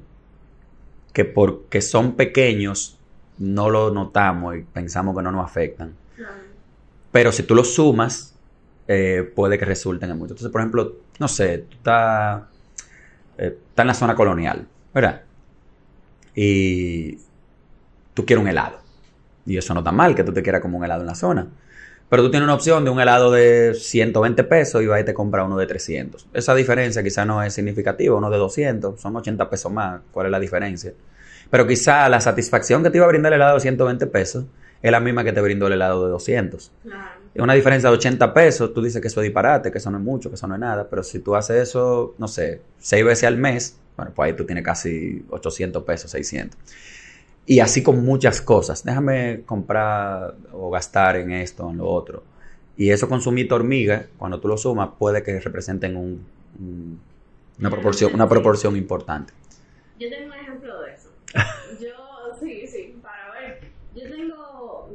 que 1.14 1.26
porque 1.26 1.82
son 1.82 2.14
pequeños 2.14 2.98
no 3.38 3.70
lo 3.70 3.92
notamos 3.92 4.58
y 4.58 4.64
pensamos 4.64 5.16
que 5.16 5.22
no 5.22 5.32
nos 5.32 5.46
afectan. 5.46 5.94
Pero 7.12 7.32
si 7.32 7.44
tú 7.44 7.56
los 7.56 7.74
sumas, 7.74 8.36
eh, 8.88 9.32
puede 9.36 9.60
que 9.60 9.66
resulten 9.66 10.10
en 10.10 10.18
mucho. 10.18 10.34
Entonces, 10.34 10.52
por 10.52 10.62
ejemplo, 10.62 10.96
no 11.20 11.28
sé, 11.28 11.60
tú 11.70 11.78
estás, 11.78 12.44
eh, 13.38 13.58
está 13.70 13.84
en 13.84 13.88
la 13.88 13.94
zona 13.94 14.16
colonial, 14.16 14.68
¿verdad? 14.92 15.22
Y 16.36 17.18
tú 18.14 18.26
quieres 18.26 18.44
un 18.44 18.50
helado. 18.50 18.80
Y 19.46 19.58
eso 19.58 19.74
no 19.74 19.80
está 19.80 19.92
mal 19.92 20.16
que 20.16 20.24
tú 20.24 20.32
te 20.32 20.44
quieras 20.44 20.62
como 20.62 20.78
un 20.78 20.86
helado 20.86 21.02
en 21.02 21.08
la 21.08 21.16
zona. 21.16 21.48
Pero 22.10 22.24
tú 22.24 22.32
tienes 22.32 22.46
una 22.46 22.56
opción 22.56 22.84
de 22.84 22.90
un 22.90 23.00
helado 23.00 23.32
de 23.32 23.76
120 23.76 24.44
pesos 24.46 24.82
y 24.82 24.88
vas 24.88 25.02
y 25.02 25.04
te 25.04 25.14
compras 25.14 25.46
uno 25.46 25.58
de 25.58 25.68
300. 25.68 26.28
Esa 26.34 26.56
diferencia 26.56 27.04
quizá 27.04 27.24
no 27.24 27.44
es 27.44 27.54
significativa, 27.54 28.16
uno 28.16 28.32
de 28.32 28.38
200, 28.38 29.00
son 29.00 29.16
80 29.16 29.50
pesos 29.50 29.72
más. 29.72 30.02
¿Cuál 30.12 30.26
es 30.26 30.32
la 30.32 30.40
diferencia? 30.40 30.94
Pero 31.52 31.68
quizá 31.68 32.10
la 32.10 32.20
satisfacción 32.20 32.84
que 32.84 32.90
te 32.90 32.98
iba 32.98 33.06
a 33.06 33.10
brindar 33.10 33.32
el 33.34 33.38
helado 33.38 33.56
de 33.56 33.62
120 33.62 34.08
pesos 34.08 34.46
es 34.82 34.92
la 34.92 35.00
misma 35.00 35.24
que 35.24 35.34
te 35.34 35.42
brindó 35.42 35.68
el 35.68 35.74
helado 35.74 36.06
de 36.06 36.12
200. 36.12 36.72
Claro. 36.84 37.19
Una 37.44 37.54
diferencia 37.54 37.90
de 37.90 37.96
80 37.96 38.34
pesos, 38.34 38.74
tú 38.74 38.82
dices 38.82 39.02
que 39.02 39.08
eso 39.08 39.22
es 39.22 39.26
disparate, 39.26 39.72
que 39.72 39.78
eso 39.78 39.90
no 39.92 39.98
es 39.98 40.04
mucho, 40.04 40.30
que 40.30 40.36
eso 40.36 40.48
no 40.48 40.56
es 40.56 40.60
nada. 40.62 40.88
Pero 40.90 41.04
si 41.04 41.20
tú 41.20 41.36
haces 41.36 41.70
eso, 41.70 42.16
no 42.18 42.28
sé, 42.28 42.62
seis 42.80 43.04
veces 43.06 43.26
al 43.26 43.38
mes, 43.38 43.78
bueno, 43.98 44.12
pues 44.16 44.28
ahí 44.28 44.36
tú 44.36 44.46
tienes 44.46 44.64
casi 44.64 45.26
800 45.30 45.84
pesos, 45.84 46.12
600. 46.12 46.60
Y 47.46 47.60
así 47.62 47.82
con 47.84 48.04
muchas 48.06 48.42
cosas. 48.42 48.84
Déjame 48.84 49.42
comprar 49.46 50.36
o 50.52 50.70
gastar 50.70 51.16
en 51.18 51.32
esto, 51.32 51.70
en 51.70 51.78
lo 51.78 51.88
otro. 51.88 52.24
Y 52.78 52.92
eso 52.92 53.10
consumito 53.10 53.56
hormiga, 53.56 54.08
cuando 54.18 54.40
tú 54.40 54.48
lo 54.48 54.58
sumas, 54.58 54.90
puede 54.98 55.24
que 55.24 55.40
representen 55.40 55.96
un, 55.98 56.26
un- 56.60 57.00
una, 57.60 57.70
proporción, 57.70 58.14
una 58.14 58.30
proporción 58.30 58.76
importante. 58.78 59.34
Yo 60.00 60.10
tengo 60.10 60.28
un 60.28 60.34
ejemplo 60.34 60.82
de 60.82 60.92
eso. 60.94 61.10
Yo, 61.80 62.38
sí, 62.40 62.66
sí, 62.68 63.00
para 63.02 63.32
ver. 63.34 63.69
Yo 64.00 64.10
tengo, 64.10 64.90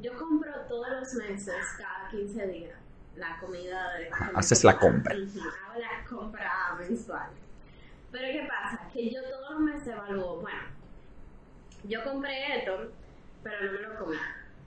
yo 0.00 0.16
compro 0.16 0.52
todos 0.68 0.86
los 0.90 1.14
meses, 1.14 1.54
cada 1.76 2.08
15 2.10 2.46
días, 2.46 2.78
la 3.16 3.36
comida 3.40 3.94
de... 3.94 4.08
Haces 4.34 4.62
la 4.62 4.78
compra. 4.78 5.12
Hago 5.12 5.80
la 5.80 6.04
compra 6.08 6.76
mensual. 6.78 7.30
Pero 8.12 8.24
¿qué 8.32 8.48
pasa? 8.48 8.88
Que 8.92 9.10
yo 9.10 9.20
todos 9.24 9.50
los 9.50 9.60
meses 9.60 9.88
evalúo, 9.88 10.36
bueno, 10.40 10.60
yo 11.82 12.04
compré 12.04 12.58
esto, 12.58 12.92
pero 13.42 13.56
no 13.66 13.72
me 13.72 13.80
lo 13.88 13.98
comí. 14.04 14.16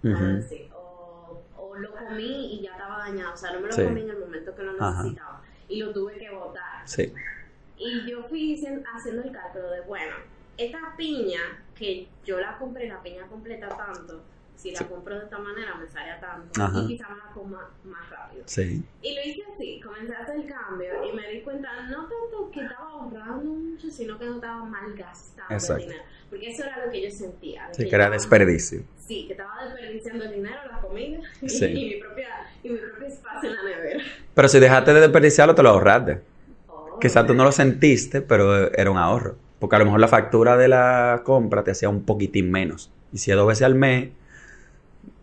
decir, 0.03 0.69
O, 0.73 1.41
o 1.57 1.77
lo 1.77 1.93
comí 1.95 2.55
y 2.55 2.61
ya 2.63 2.71
estaba 2.73 2.97
dañado, 2.99 3.33
o 3.33 3.37
sea, 3.37 3.53
no 3.53 3.61
me 3.61 3.67
lo 3.67 3.73
Sí. 3.73 3.83
comí 3.85 4.01
en 4.01 4.09
el 4.09 4.19
momento 4.19 4.53
que 4.53 4.63
lo 4.63 4.71
Ajá. 4.83 5.01
necesitaba. 5.03 5.41
Y 5.69 5.81
lo 5.81 5.93
tuve 5.93 6.17
que 6.17 6.29
botar. 6.29 6.81
Sí. 6.85 7.13
Y 7.77 8.09
yo 8.09 8.23
fui 8.27 8.53
haciendo 8.93 9.23
el 9.23 9.31
cálculo 9.31 9.69
de, 9.71 9.81
bueno, 9.81 10.15
esta 10.57 10.95
piña 10.97 11.39
que 11.75 12.07
yo 12.25 12.39
la 12.39 12.57
compré, 12.57 12.87
la 12.87 13.01
piña 13.03 13.27
completa 13.27 13.67
tanto, 13.69 14.21
si 14.55 14.71
la 14.71 14.79
Sí. 14.79 14.85
compro 14.85 15.15
de 15.19 15.25
esta 15.25 15.37
manera 15.37 15.75
me 15.75 15.87
sale 15.87 16.09
a 16.11 16.19
tanto 16.19 16.59
Ajá. 16.63 16.79
y 16.81 16.87
quizá 16.87 17.07
me 17.09 17.17
la 17.17 17.29
coma 17.31 17.69
más 17.83 18.09
rápido. 18.09 18.41
Sí. 18.47 18.83
Y 19.03 19.13
lo 19.13 19.21
hice 19.23 19.43
así, 19.53 19.79
comencé 19.79 20.15
a 20.15 20.23
hacer 20.23 20.35
el 20.37 20.47
cambio 20.47 20.89
y 21.07 21.15
me 21.15 21.29
di 21.31 21.41
cuenta 21.41 21.69
no 21.89 22.07
tanto 22.07 22.49
que 22.51 22.61
estaba 22.61 22.89
ahorrando 22.89 23.51
mucho, 23.51 23.89
sino 23.91 24.17
que 24.17 24.25
no 24.25 24.35
estaba 24.35 24.63
malgastando 24.65 25.53
Exacto. 25.53 25.83
el 25.83 25.89
dinero. 25.89 26.03
Porque 26.31 26.49
eso 26.49 26.63
era 26.63 26.85
lo 26.85 26.91
que 26.91 27.03
yo 27.03 27.11
sentía. 27.11 27.69
Sí, 27.71 27.83
que 27.87 27.95
era 27.95 28.05
estaba- 28.05 28.15
desperdicio. 28.15 28.81
Sí, 28.97 29.25
que 29.27 29.33
estaba 29.33 29.63
desperdiciando 29.63 30.25
el 30.25 30.33
dinero, 30.33 30.57
la 30.71 30.79
comida 30.81 31.19
y, 31.41 31.73
mi, 31.73 31.95
propia, 32.01 32.29
y 32.63 32.69
mi 32.71 32.77
propio 32.79 33.07
espacio 33.07 33.49
en 33.51 33.55
la 33.55 33.63
nevera. 33.63 34.03
Pero 34.33 34.47
si 34.47 34.59
dejaste 34.59 34.93
de 34.93 35.01
desperdiciarlo, 35.01 35.53
te 35.53 35.61
lo 35.63 35.69
ahorraste. 35.69 36.19
Oh. 36.67 36.97
Quizás 36.99 37.27
tú 37.27 37.35
no 37.35 37.43
lo 37.43 37.51
sentiste, 37.51 38.21
pero 38.21 38.73
era 38.73 38.89
un 38.89 38.97
ahorro. 38.97 39.35
Porque 39.59 39.75
a 39.75 39.79
lo 39.79 39.85
mejor 39.85 39.99
la 39.99 40.07
factura 40.07 40.57
de 40.57 40.67
la 40.67 41.21
compra 41.23 41.63
te 41.63 41.71
hacía 41.71 41.89
un 41.89 42.03
poquitín 42.03 42.51
menos. 42.51 42.91
Y 43.11 43.17
si 43.17 43.31
es 43.31 43.37
dos 43.37 43.47
veces 43.47 43.63
al 43.63 43.75
mes, 43.75 44.09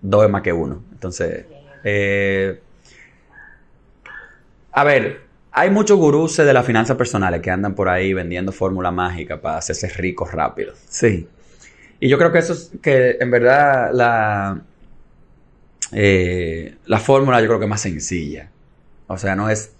dos 0.01 0.25
es 0.25 0.31
más 0.31 0.43
que 0.43 0.53
uno. 0.53 0.83
Entonces, 0.93 1.47
eh, 1.85 2.61
a 4.73 4.85
ver, 4.85 5.23
hay 5.53 5.71
muchos 5.71 5.97
gurús 5.99 6.37
de 6.37 6.53
las 6.53 6.67
finanzas 6.67 6.97
personales 6.97 7.41
que 7.41 7.51
andan 7.51 7.75
por 7.75 7.89
ahí 7.89 8.13
vendiendo 8.13 8.51
fórmula 8.51 8.91
mágica 8.91 9.41
para 9.41 9.59
hacerse 9.59 9.89
ricos 9.89 10.33
rápido. 10.33 10.75
Sí. 10.89 11.29
Y 12.01 12.09
yo 12.09 12.19
creo 12.19 12.33
que 12.33 12.39
eso 12.39 12.55
es 12.55 12.73
que 12.83 13.19
en 13.21 13.31
verdad 13.31 13.91
la, 13.93 14.61
eh, 15.93 16.75
la 16.87 16.99
fórmula 16.99 17.41
yo 17.41 17.47
creo 17.47 17.59
que 17.61 17.67
es 17.67 17.71
más 17.71 17.83
sencilla. 17.83 18.51
O 19.07 19.17
sea, 19.17 19.37
no 19.37 19.49
es 19.49 19.73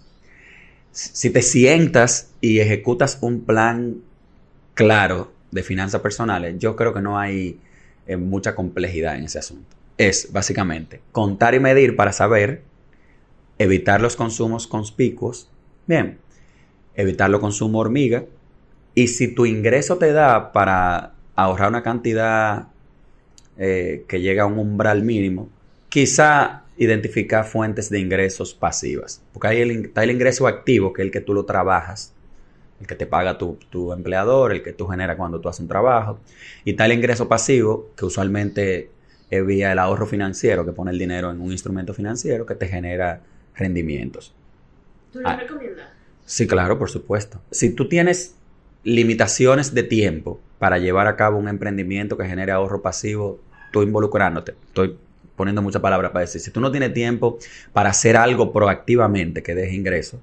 si 0.91 1.29
te 1.29 1.41
sientas 1.41 2.31
y 2.39 2.61
ejecutas 2.61 3.17
un 3.19 3.43
plan 3.43 3.97
claro 4.75 5.31
de 5.51 5.63
finanzas 5.63 6.01
personales, 6.01 6.55
yo 6.59 6.75
creo 6.75 6.93
que 6.93 7.01
no 7.01 7.17
hay 7.17 7.59
eh, 8.05 8.17
mucha 8.17 8.53
complejidad 8.53 9.15
en 9.15 9.23
ese 9.23 9.39
asunto. 9.39 9.75
Es 9.97 10.31
básicamente 10.31 11.01
contar 11.11 11.55
y 11.55 11.59
medir 11.59 11.95
para 11.95 12.11
saber, 12.11 12.61
evitar 13.57 14.01
los 14.01 14.15
consumos 14.15 14.67
conspicuos, 14.67 15.49
bien, 15.87 16.19
evitar 16.95 17.29
los 17.29 17.39
consumos 17.39 17.81
hormiga, 17.81 18.25
y 18.93 19.07
si 19.07 19.29
tu 19.29 19.45
ingreso 19.45 19.97
te 19.97 20.11
da 20.11 20.51
para 20.51 21.13
ahorrar 21.35 21.69
una 21.69 21.83
cantidad 21.83 22.67
eh, 23.57 24.05
que 24.07 24.21
llega 24.21 24.43
a 24.43 24.45
un 24.45 24.59
umbral 24.59 25.03
mínimo, 25.03 25.49
quizá 25.89 26.63
identificar 26.77 27.45
fuentes 27.45 27.89
de 27.89 27.99
ingresos 27.99 28.53
pasivas. 28.53 29.21
Porque 29.31 29.47
hay 29.47 29.61
está 29.85 30.03
el 30.03 30.11
ingreso 30.11 30.47
activo, 30.47 30.91
que 30.91 31.01
es 31.01 31.05
el 31.05 31.11
que 31.11 31.21
tú 31.21 31.33
lo 31.33 31.45
trabajas, 31.45 32.14
el 32.79 32.87
que 32.87 32.95
te 32.95 33.05
paga 33.05 33.37
tu, 33.37 33.57
tu 33.69 33.93
empleador, 33.93 34.51
el 34.51 34.61
que 34.63 34.73
tú 34.73 34.87
generas 34.87 35.15
cuando 35.15 35.39
tú 35.39 35.49
haces 35.49 35.61
un 35.61 35.67
trabajo. 35.67 36.19
Y 36.65 36.79
el 36.81 36.91
ingreso 36.91 37.27
pasivo, 37.27 37.89
que 37.95 38.05
usualmente 38.05 38.89
es 39.29 39.45
vía 39.45 39.71
el 39.71 39.79
ahorro 39.79 40.05
financiero, 40.05 40.65
que 40.65 40.71
pone 40.71 40.91
el 40.91 40.99
dinero 40.99 41.31
en 41.31 41.39
un 41.41 41.51
instrumento 41.51 41.93
financiero 41.93 42.45
que 42.45 42.55
te 42.55 42.67
genera 42.67 43.21
rendimientos. 43.55 44.33
¿Tú 45.13 45.21
lo 45.21 45.29
Ah. 45.29 45.35
recomiendas? 45.37 45.87
Sí, 46.25 46.47
claro, 46.47 46.77
por 46.77 46.89
supuesto. 46.89 47.39
Si 47.51 47.69
tú 47.69 47.87
tienes 47.87 48.35
limitaciones 48.83 49.73
de 49.73 49.83
tiempo 49.83 50.39
para 50.59 50.77
llevar 50.77 51.07
a 51.07 51.15
cabo 51.15 51.37
un 51.37 51.47
emprendimiento 51.47 52.17
que 52.17 52.25
genere 52.25 52.51
ahorro 52.51 52.81
pasivo, 52.81 53.39
tú 53.71 53.83
involucrándote, 53.83 54.55
estoy 54.67 54.97
poniendo 55.35 55.61
muchas 55.61 55.81
palabras 55.81 56.11
para 56.11 56.21
decir, 56.21 56.39
si 56.39 56.51
tú 56.51 56.61
no 56.61 56.71
tienes 56.71 56.93
tiempo 56.93 57.37
para 57.73 57.89
hacer 57.89 58.15
algo 58.15 58.53
proactivamente 58.53 59.43
que 59.43 59.53
deje 59.53 59.75
ingreso, 59.75 60.19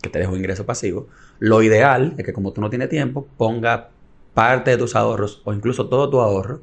que 0.00 0.08
te 0.08 0.18
deje 0.18 0.30
un 0.30 0.38
ingreso 0.38 0.64
pasivo, 0.64 1.06
lo 1.42 1.60
ideal 1.60 2.14
es 2.18 2.24
que 2.24 2.32
como 2.32 2.52
tú 2.52 2.60
no 2.60 2.70
tienes 2.70 2.88
tiempo, 2.88 3.26
ponga 3.36 3.88
parte 4.32 4.70
de 4.70 4.76
tus 4.76 4.94
ahorros 4.94 5.42
o 5.44 5.52
incluso 5.52 5.88
todo 5.88 6.08
tu 6.08 6.20
ahorro 6.20 6.60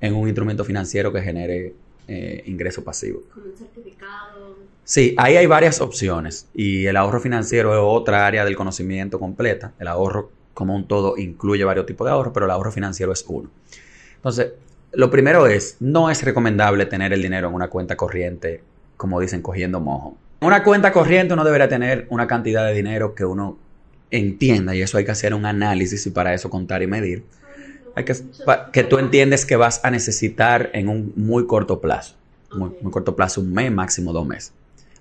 en 0.00 0.14
un 0.14 0.26
instrumento 0.26 0.64
financiero 0.64 1.12
que 1.12 1.20
genere 1.20 1.74
eh, 2.08 2.42
ingreso 2.46 2.82
pasivo. 2.82 3.20
Como 3.34 3.44
un 3.44 3.54
certificado. 3.54 4.56
Sí, 4.84 5.14
ahí 5.18 5.36
hay 5.36 5.44
varias 5.44 5.82
opciones 5.82 6.48
y 6.54 6.86
el 6.86 6.96
ahorro 6.96 7.20
financiero 7.20 7.74
es 7.74 7.80
otra 7.82 8.26
área 8.26 8.46
del 8.46 8.56
conocimiento 8.56 9.20
completa. 9.20 9.74
El 9.78 9.86
ahorro 9.86 10.30
como 10.54 10.74
un 10.74 10.88
todo 10.88 11.18
incluye 11.18 11.62
varios 11.64 11.84
tipos 11.84 12.06
de 12.06 12.12
ahorro, 12.12 12.32
pero 12.32 12.46
el 12.46 12.52
ahorro 12.52 12.72
financiero 12.72 13.12
es 13.12 13.22
uno. 13.28 13.50
Entonces, 14.14 14.54
lo 14.92 15.10
primero 15.10 15.46
es, 15.46 15.76
no 15.80 16.08
es 16.08 16.22
recomendable 16.22 16.86
tener 16.86 17.12
el 17.12 17.20
dinero 17.20 17.48
en 17.48 17.54
una 17.54 17.68
cuenta 17.68 17.98
corriente, 17.98 18.62
como 18.96 19.20
dicen, 19.20 19.42
cogiendo 19.42 19.78
mojo. 19.78 20.16
En 20.40 20.46
una 20.46 20.64
cuenta 20.64 20.90
corriente 20.90 21.34
uno 21.34 21.44
debería 21.44 21.68
tener 21.68 22.06
una 22.08 22.26
cantidad 22.26 22.64
de 22.66 22.72
dinero 22.72 23.14
que 23.14 23.26
uno 23.26 23.65
entienda 24.10 24.74
y 24.74 24.82
eso 24.82 24.98
hay 24.98 25.04
que 25.04 25.10
hacer 25.10 25.34
un 25.34 25.46
análisis 25.46 26.06
y 26.06 26.10
para 26.10 26.34
eso 26.34 26.50
contar 26.50 26.82
y 26.82 26.86
medir. 26.86 27.24
Hay 27.94 28.04
que, 28.04 28.14
que 28.72 28.84
tú 28.84 28.98
entiendes 28.98 29.46
que 29.46 29.56
vas 29.56 29.80
a 29.84 29.90
necesitar 29.90 30.70
en 30.74 30.88
un 30.88 31.12
muy 31.16 31.46
corto 31.46 31.80
plazo. 31.80 32.14
Muy 32.54 32.92
corto 32.92 33.16
plazo, 33.16 33.40
un 33.40 33.52
mes, 33.52 33.72
máximo 33.72 34.12
dos 34.12 34.26
meses. 34.26 34.52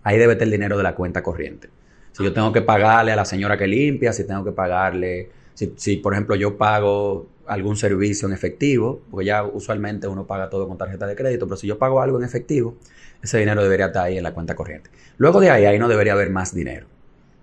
Ahí 0.03 0.17
debe 0.17 0.33
estar 0.33 0.45
el 0.45 0.51
dinero 0.51 0.77
de 0.77 0.83
la 0.83 0.95
cuenta 0.95 1.21
corriente. 1.21 1.69
Si 2.11 2.23
yo 2.23 2.33
tengo 2.33 2.51
que 2.53 2.61
pagarle 2.61 3.11
a 3.11 3.15
la 3.15 3.25
señora 3.25 3.57
que 3.57 3.67
limpia, 3.67 4.13
si 4.13 4.23
tengo 4.23 4.43
que 4.43 4.51
pagarle, 4.51 5.29
si, 5.53 5.73
si, 5.75 5.97
por 5.97 6.13
ejemplo 6.13 6.35
yo 6.35 6.57
pago 6.57 7.27
algún 7.45 7.75
servicio 7.75 8.27
en 8.27 8.33
efectivo, 8.33 9.01
porque 9.11 9.25
ya 9.25 9.43
usualmente 9.43 10.07
uno 10.07 10.25
paga 10.25 10.49
todo 10.49 10.67
con 10.67 10.77
tarjeta 10.77 11.05
de 11.05 11.15
crédito, 11.15 11.45
pero 11.45 11.57
si 11.57 11.67
yo 11.67 11.77
pago 11.77 12.01
algo 12.01 12.17
en 12.17 12.23
efectivo, 12.25 12.75
ese 13.21 13.37
dinero 13.37 13.61
debería 13.61 13.87
estar 13.87 14.05
ahí 14.05 14.17
en 14.17 14.23
la 14.23 14.33
cuenta 14.33 14.55
corriente. 14.55 14.89
Luego 15.17 15.41
de 15.41 15.49
ahí, 15.49 15.65
ahí 15.65 15.77
no 15.77 15.87
debería 15.87 16.13
haber 16.13 16.29
más 16.29 16.53
dinero 16.53 16.87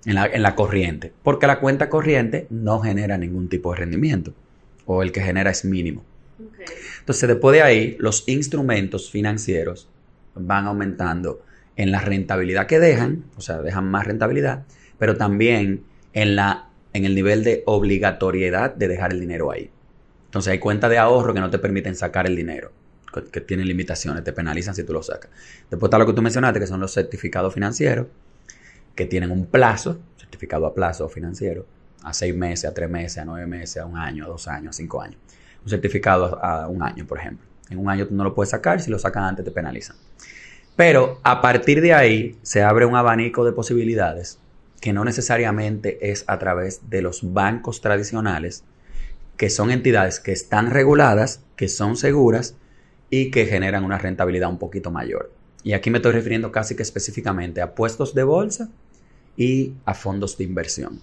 en 0.04 0.14
la, 0.14 0.26
en 0.26 0.42
la 0.42 0.54
corriente, 0.54 1.12
porque 1.22 1.46
la 1.46 1.60
cuenta 1.60 1.88
corriente 1.88 2.46
no 2.50 2.80
genera 2.80 3.18
ningún 3.18 3.48
tipo 3.48 3.72
de 3.72 3.78
rendimiento, 3.78 4.34
o 4.86 5.02
el 5.02 5.12
que 5.12 5.20
genera 5.20 5.50
es 5.50 5.64
mínimo. 5.64 6.04
Entonces, 7.00 7.28
después 7.28 7.54
de 7.54 7.62
ahí, 7.62 7.96
los 7.98 8.28
instrumentos 8.28 9.10
financieros 9.10 9.88
van 10.34 10.66
aumentando 10.66 11.42
en 11.76 11.90
la 11.90 12.00
rentabilidad 12.00 12.66
que 12.66 12.78
dejan, 12.78 13.24
o 13.36 13.40
sea, 13.40 13.62
dejan 13.62 13.88
más 13.90 14.06
rentabilidad, 14.06 14.64
pero 14.98 15.16
también 15.16 15.84
en, 16.12 16.36
la, 16.36 16.68
en 16.92 17.04
el 17.04 17.14
nivel 17.14 17.44
de 17.44 17.62
obligatoriedad 17.66 18.74
de 18.74 18.88
dejar 18.88 19.12
el 19.12 19.20
dinero 19.20 19.50
ahí. 19.50 19.70
Entonces, 20.26 20.52
hay 20.52 20.58
cuentas 20.58 20.90
de 20.90 20.98
ahorro 20.98 21.34
que 21.34 21.40
no 21.40 21.50
te 21.50 21.58
permiten 21.58 21.94
sacar 21.94 22.26
el 22.26 22.36
dinero, 22.36 22.72
que, 23.12 23.24
que 23.24 23.40
tienen 23.40 23.66
limitaciones, 23.66 24.24
te 24.24 24.32
penalizan 24.32 24.74
si 24.74 24.84
tú 24.84 24.92
lo 24.92 25.02
sacas. 25.02 25.30
Después 25.70 25.88
está 25.88 25.98
lo 25.98 26.06
que 26.06 26.12
tú 26.12 26.22
mencionaste, 26.22 26.60
que 26.60 26.66
son 26.66 26.80
los 26.80 26.92
certificados 26.92 27.54
financieros, 27.54 28.06
que 28.94 29.06
tienen 29.06 29.30
un 29.30 29.46
plazo, 29.46 30.00
certificado 30.18 30.66
a 30.66 30.74
plazo 30.74 31.08
financiero, 31.08 31.66
a 32.02 32.12
seis 32.12 32.34
meses, 32.34 32.70
a 32.70 32.74
tres 32.74 32.90
meses, 32.90 33.18
a 33.18 33.24
nueve 33.24 33.46
meses, 33.46 33.78
a 33.78 33.86
un 33.86 33.96
año, 33.96 34.24
a 34.24 34.28
dos 34.28 34.48
años, 34.48 34.70
a 34.70 34.72
cinco 34.76 35.00
años 35.00 35.18
un 35.64 35.70
certificado 35.70 36.38
a, 36.42 36.68
un 36.68 36.82
año, 36.82 37.06
por 37.06 37.18
ejemplo. 37.18 37.46
En 37.70 37.78
un 37.78 37.88
año 37.88 38.06
tú 38.06 38.14
no 38.14 38.24
lo 38.24 38.34
puedes 38.34 38.50
sacar, 38.50 38.80
si 38.80 38.90
lo 38.90 38.98
sacas 38.98 39.24
antes 39.24 39.44
te 39.44 39.50
penalizan. 39.50 39.96
Pero 40.76 41.20
a 41.22 41.40
partir 41.40 41.80
de 41.80 41.94
ahí 41.94 42.38
se 42.42 42.62
abre 42.62 42.86
un 42.86 42.96
abanico 42.96 43.44
de 43.44 43.52
posibilidades 43.52 44.38
que 44.80 44.92
no 44.92 45.04
necesariamente 45.04 46.10
es 46.10 46.24
a 46.26 46.38
través 46.38 46.90
de 46.90 47.02
los 47.02 47.32
bancos 47.32 47.80
tradicionales, 47.80 48.64
que 49.36 49.48
son 49.48 49.70
entidades 49.70 50.18
que 50.18 50.32
están 50.32 50.70
reguladas, 50.70 51.44
que 51.56 51.68
son 51.68 51.96
seguras 51.96 52.56
y 53.10 53.30
que 53.30 53.46
generan 53.46 53.84
una 53.84 53.98
rentabilidad 53.98 54.50
un 54.50 54.58
poquito 54.58 54.90
mayor. 54.90 55.30
Y 55.64 55.74
aquí 55.74 55.90
me 55.90 55.98
estoy 55.98 56.12
refiriendo 56.12 56.50
casi 56.50 56.74
que 56.74 56.82
específicamente 56.82 57.60
a 57.60 57.74
puestos 57.74 58.14
de 58.14 58.24
bolsa 58.24 58.68
y 59.36 59.74
a 59.84 59.94
fondos 59.94 60.36
de 60.36 60.44
inversión. 60.44 61.00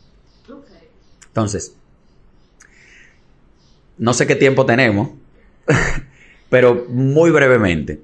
Entonces, 1.27 1.75
no 3.97 4.13
sé 4.13 4.27
qué 4.27 4.35
tiempo 4.35 4.65
tenemos, 4.65 5.09
pero 6.49 6.85
muy 6.89 7.31
brevemente. 7.31 8.01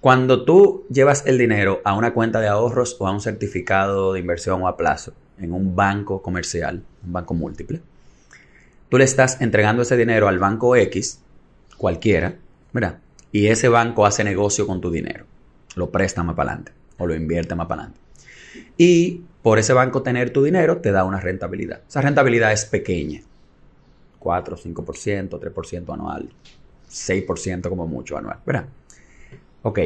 Cuando 0.00 0.44
tú 0.44 0.84
llevas 0.90 1.24
el 1.26 1.38
dinero 1.38 1.80
a 1.84 1.94
una 1.94 2.12
cuenta 2.12 2.40
de 2.40 2.48
ahorros 2.48 2.96
o 2.98 3.06
a 3.06 3.12
un 3.12 3.20
certificado 3.20 4.12
de 4.12 4.20
inversión 4.20 4.60
o 4.62 4.68
a 4.68 4.76
plazo 4.76 5.14
en 5.38 5.52
un 5.52 5.74
banco 5.74 6.20
comercial, 6.20 6.82
un 7.06 7.12
banco 7.12 7.32
múltiple, 7.32 7.80
tú 8.90 8.98
le 8.98 9.04
estás 9.04 9.40
entregando 9.40 9.82
ese 9.82 9.96
dinero 9.96 10.28
al 10.28 10.38
banco 10.38 10.76
X 10.76 11.20
cualquiera, 11.78 12.36
¿verdad? 12.72 12.98
Y 13.32 13.46
ese 13.46 13.68
banco 13.68 14.04
hace 14.04 14.24
negocio 14.24 14.66
con 14.66 14.80
tu 14.80 14.90
dinero, 14.90 15.24
lo 15.76 15.90
presta 15.90 16.22
más 16.22 16.36
para 16.36 16.52
adelante 16.52 16.72
o 16.98 17.06
lo 17.06 17.14
invierte 17.14 17.54
más 17.54 17.66
para 17.66 17.82
adelante. 17.82 18.00
Y 18.76 19.22
por 19.42 19.58
ese 19.58 19.72
banco 19.72 20.02
tener 20.02 20.30
tu 20.30 20.42
dinero 20.42 20.78
te 20.78 20.92
da 20.92 21.04
una 21.04 21.20
rentabilidad. 21.20 21.82
Esa 21.88 22.00
rentabilidad 22.00 22.52
es 22.52 22.64
pequeña, 22.64 23.22
4, 24.18 24.56
5%, 24.56 25.28
3% 25.28 25.94
anual, 25.94 26.28
6% 26.90 27.68
como 27.68 27.86
mucho 27.86 28.16
anual, 28.16 28.38
¿verdad? 28.46 28.66
Ok. 29.62 29.80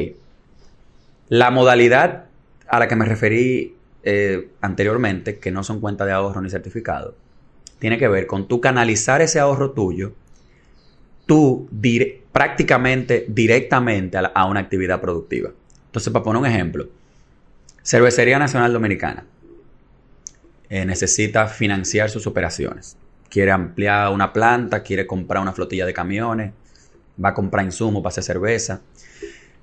La 1.29 1.51
modalidad 1.51 2.25
a 2.67 2.79
la 2.79 2.87
que 2.87 2.95
me 2.95 3.05
referí 3.05 3.75
eh, 4.03 4.49
anteriormente, 4.61 5.39
que 5.39 5.51
no 5.51 5.63
son 5.63 5.79
cuentas 5.79 6.07
de 6.07 6.13
ahorro 6.13 6.41
ni 6.41 6.49
certificado, 6.49 7.15
tiene 7.79 7.97
que 7.97 8.07
ver 8.07 8.27
con 8.27 8.47
tú 8.47 8.61
canalizar 8.61 9.21
ese 9.21 9.39
ahorro 9.39 9.71
tuyo, 9.71 10.13
tú 11.25 11.69
prácticamente 12.31 13.25
directamente 13.27 14.17
a, 14.17 14.45
una 14.45 14.59
actividad 14.59 15.01
productiva. 15.01 15.51
Entonces, 15.89 16.13
para 16.13 16.23
poner 16.23 16.39
un 16.39 16.45
ejemplo, 16.45 16.87
Cervecería 17.83 18.37
Nacional 18.37 18.71
Dominicana 18.71 19.25
eh, 20.69 20.85
necesita 20.85 21.47
financiar 21.47 22.11
sus 22.11 22.27
operaciones. 22.27 22.95
Quiere 23.27 23.51
ampliar 23.51 24.13
una 24.13 24.31
planta, 24.31 24.83
quiere 24.83 25.07
comprar 25.07 25.41
una 25.41 25.51
flotilla 25.51 25.87
de 25.87 25.93
camiones, 25.93 26.53
va 27.23 27.29
a 27.29 27.33
comprar 27.33 27.65
insumos 27.65 28.03
para 28.03 28.09
hacer 28.09 28.23
cerveza. 28.23 28.81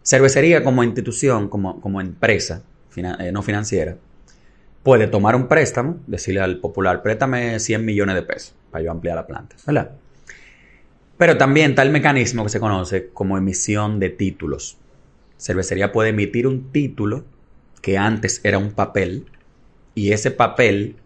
Cervecería 0.02 0.64
como 0.64 0.82
institución, 0.82 1.48
como, 1.48 1.80
como 1.80 2.00
empresa 2.00 2.62
eh, 2.96 3.30
no 3.30 3.42
financiera, 3.42 3.96
puede 4.82 5.06
tomar 5.06 5.36
un 5.36 5.46
préstamo, 5.46 5.98
decirle 6.08 6.40
al 6.40 6.58
popular, 6.58 7.02
préstame 7.02 7.60
100 7.60 7.84
millones 7.84 8.16
de 8.16 8.22
pesos 8.22 8.54
para 8.72 8.82
yo 8.82 8.90
ampliar 8.90 9.16
la 9.16 9.26
planta, 9.26 9.54
¿verdad? 9.66 9.92
Pero 11.18 11.36
también 11.38 11.70
está 11.70 11.82
el 11.82 11.90
mecanismo 11.90 12.42
que 12.42 12.50
se 12.50 12.60
conoce 12.60 13.10
como 13.12 13.38
emisión 13.38 14.00
de 14.00 14.10
títulos. 14.10 14.76
Cervecería 15.38 15.92
puede 15.92 16.10
emitir 16.10 16.46
un 16.46 16.72
título 16.72 17.24
que 17.82 17.98
antes 17.98 18.40
era 18.42 18.58
un 18.58 18.72
papel 18.72 19.26
y 19.94 20.12
ese 20.12 20.30
papel 20.30 20.96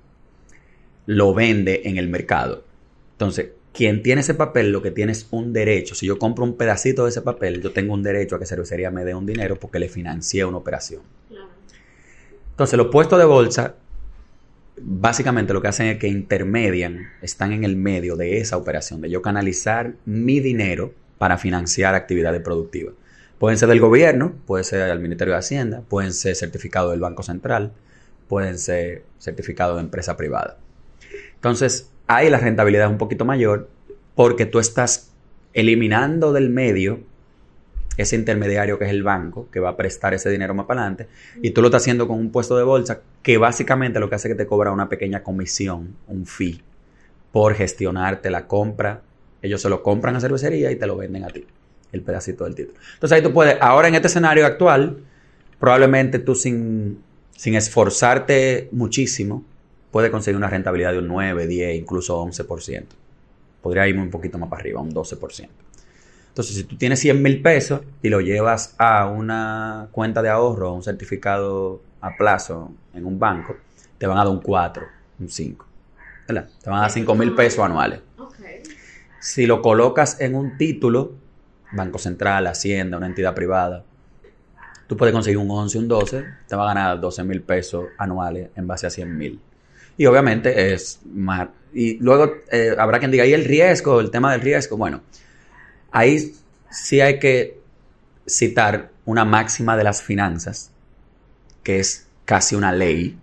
lo 1.07 1.35
vende 1.35 1.83
en 1.85 1.99
el 1.99 2.09
mercado. 2.09 2.65
Entonces, 3.13 3.51
quien 3.73 4.03
tiene 4.03 4.21
ese 4.23 4.35
papel 4.35 4.73
lo 4.73 4.83
que 4.83 4.91
tiene 4.91 5.13
es 5.13 5.27
un 5.31 5.53
derecho. 5.53 5.95
Si 5.95 6.07
yo 6.07 6.19
compro 6.19 6.45
un 6.45 6.57
pedacito 6.57 7.05
de 7.05 7.11
ese 7.11 7.23
papel, 7.23 7.63
yo 7.63 7.73
tengo 7.73 7.95
un 7.95 8.03
derecho 8.03 8.37
a 8.37 8.39
que 8.39 8.47
cervecería 8.47 8.91
me 8.91 9.05
dé 9.05 9.15
un 9.15 9.27
dinero 9.27 9.57
porque 9.57 9.79
le 9.79 9.89
financié 9.89 10.45
una 10.45 10.59
operación. 10.59 11.03
Entonces, 12.51 12.77
los 12.77 12.89
puestos 12.89 13.19
de 13.19 13.25
bolsa, 13.25 13.77
básicamente 14.81 15.53
lo 15.53 15.63
que 15.63 15.69
hacen 15.69 15.87
es 15.87 15.99
que 15.99 16.09
intermedian, 16.09 17.09
están 17.23 17.53
en 17.53 17.65
el 17.65 17.77
medio 17.77 18.17
de 18.17 18.39
esa 18.39 18.57
operación, 18.57 19.01
de 19.01 19.11
yo 19.11 19.23
canalizar 19.23 19.95
mi 20.05 20.41
dinero 20.41 20.93
para 21.19 21.39
financiar 21.39 21.95
actividades 21.95 22.43
productivas. 22.43 22.95
Pueden 23.41 23.57
ser 23.57 23.71
del 23.71 23.81
gobierno, 23.81 24.35
puede 24.47 24.65
ser 24.65 24.87
del 24.87 25.01
Ministerio 25.01 25.33
de 25.33 25.39
Hacienda, 25.39 25.81
pueden 25.89 26.13
ser 26.13 26.37
certificados 26.37 26.91
del 26.91 27.01
Banco 27.01 27.23
Central, 27.23 27.73
pueden 28.29 28.59
ser 28.59 29.05
certificados 29.19 29.77
de 29.77 29.81
empresa 29.81 30.15
privada. 30.15 30.59
Entonces, 31.37 31.91
ahí 32.07 32.29
la 32.29 32.37
rentabilidad 32.37 32.85
es 32.85 32.91
un 32.91 32.99
poquito 32.99 33.25
mayor 33.25 33.71
porque 34.15 34.45
tú 34.45 34.59
estás 34.59 35.15
eliminando 35.55 36.35
del 36.35 36.51
medio 36.51 37.01
ese 37.97 38.15
intermediario 38.15 38.79
que 38.79 38.85
es 38.85 38.91
el 38.91 39.03
banco, 39.03 39.49
que 39.51 39.59
va 39.59 39.71
a 39.71 39.77
prestar 39.79 40.13
ese 40.13 40.29
dinero 40.29 40.53
más 40.53 40.67
para 40.67 40.83
adelante, 40.83 41.09
y 41.41 41.53
tú 41.53 41.63
lo 41.63 41.69
estás 41.69 41.85
haciendo 41.85 42.07
con 42.07 42.19
un 42.19 42.31
puesto 42.31 42.59
de 42.59 42.65
bolsa 42.65 43.01
que 43.23 43.39
básicamente 43.39 44.01
lo 44.01 44.11
que 44.11 44.17
hace 44.17 44.29
es 44.29 44.35
que 44.35 44.39
te 44.39 44.47
cobra 44.47 44.71
una 44.71 44.91
pequeña 44.91 45.23
comisión, 45.23 45.97
un 46.09 46.27
fee, 46.27 46.61
por 47.33 47.55
gestionarte 47.55 48.29
la 48.29 48.47
compra. 48.47 49.01
Ellos 49.41 49.63
se 49.63 49.71
lo 49.71 49.83
compran 49.83 50.15
a 50.15 50.21
cervecería 50.21 50.71
y 50.71 50.77
te 50.77 50.87
lo 50.87 50.99
venden 50.99 51.25
a 51.25 51.29
ti, 51.29 51.47
el 51.93 52.03
pedacito 52.03 52.45
del 52.45 52.55
título. 52.55 52.79
Entonces 52.95 53.17
ahí 53.17 53.23
tú 53.23 53.33
puedes, 53.33 53.57
ahora 53.61 53.89
en 53.89 53.95
este 53.95 54.09
escenario 54.09 54.47
actual, 54.47 54.99
probablemente 55.59 56.19
tú 56.19 56.35
sin, 56.35 57.03
sin 57.37 57.55
esforzarte 57.55 58.69
muchísimo, 58.73 59.45
puedes 59.91 60.11
conseguir 60.11 60.37
una 60.37 60.49
rentabilidad 60.49 60.93
de 60.93 60.99
un 60.99 61.09
9, 61.09 61.47
10, 61.47 61.77
incluso 61.77 62.25
11%. 62.25 62.85
Podría 63.61 63.87
irme 63.89 64.03
un 64.03 64.11
poquito 64.11 64.39
más 64.39 64.49
para 64.49 64.61
arriba, 64.61 64.81
un 64.81 64.93
12%. 64.93 65.49
Entonces, 66.29 66.57
si 66.57 66.65
tú 66.65 66.77
tienes 66.77 67.01
100 67.01 67.21
mil 67.21 67.43
pesos 67.43 67.81
y 68.03 68.09
lo 68.09 68.21
llevas 68.21 68.75
a 68.79 69.09
una 69.09 69.89
cuenta 69.91 70.23
de 70.23 70.29
ahorro, 70.29 70.73
un 70.73 70.83
certificado 70.83 71.83
a 72.01 72.17
plazo 72.17 72.73
en 72.95 73.05
un 73.05 73.19
banco, 73.19 73.57
te 73.99 74.07
van 74.07 74.17
a 74.17 74.25
dar 74.25 74.33
un 74.33 74.41
4, 74.41 74.87
un 75.19 75.29
5. 75.29 75.67
¿verdad? 76.29 76.49
Te 76.63 76.71
van 76.71 76.79
a 76.79 76.83
dar 76.83 76.91
5 76.91 77.15
mil 77.15 77.35
pesos 77.35 77.65
anuales. 77.65 78.01
Si 79.21 79.45
lo 79.45 79.61
colocas 79.61 80.21
en 80.21 80.35
un 80.35 80.57
título, 80.57 81.13
Banco 81.73 81.99
Central, 81.99 82.47
Hacienda, 82.47 82.97
una 82.97 83.07
entidad 83.07 83.35
privada, 83.35 83.85
tú 84.87 84.97
puedes 84.97 85.13
conseguir 85.13 85.39
un 85.39 85.51
11, 85.51 85.79
un 85.79 85.89
12, 85.89 86.25
te 86.47 86.57
va 86.57 86.65
a 86.65 86.75
ganar 86.75 87.01
12 87.01 87.25
mil 87.25 87.43
pesos 87.43 87.87
anuales 87.99 88.51
en 88.57 88.67
base 88.67 88.87
a 88.87 88.91
100 88.91 89.17
mil. 89.17 89.41
Y 89.97 90.07
obviamente 90.07 90.73
es 90.73 91.01
más... 91.05 91.49
Y 91.73 91.99
luego 91.99 92.33
eh, 92.51 92.75
habrá 92.77 92.99
quien 92.99 93.11
diga, 93.11 93.25
¿y 93.27 93.33
el 93.33 93.45
riesgo? 93.45 94.01
El 94.01 94.11
tema 94.11 94.33
del 94.33 94.41
riesgo. 94.41 94.77
Bueno, 94.77 95.03
Ahí 95.91 96.35
sí 96.71 97.01
hay 97.01 97.19
que 97.19 97.61
citar 98.27 98.91
una 99.05 99.25
máxima 99.25 99.77
de 99.77 99.85
las 99.85 100.03
finanzas, 100.03 100.71
que 101.63 101.81
es 101.81 102.07
casi 102.25 102.55
una 102.55 102.73
ley. 102.73 103.19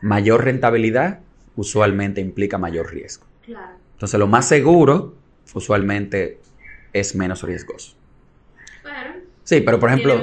Mayor 0.00 0.44
rentabilidad 0.44 1.20
usualmente 1.56 2.20
implica 2.20 2.56
mayor 2.56 2.90
riesgo. 2.92 3.26
Entonces 3.92 4.18
lo 4.18 4.26
más 4.26 4.48
seguro 4.48 5.14
usualmente 5.52 6.40
es 6.92 7.14
menos 7.14 7.42
riesgoso. 7.42 7.96
sí, 9.44 9.60
pero 9.60 9.78
por 9.78 9.90
ejemplo, 9.90 10.20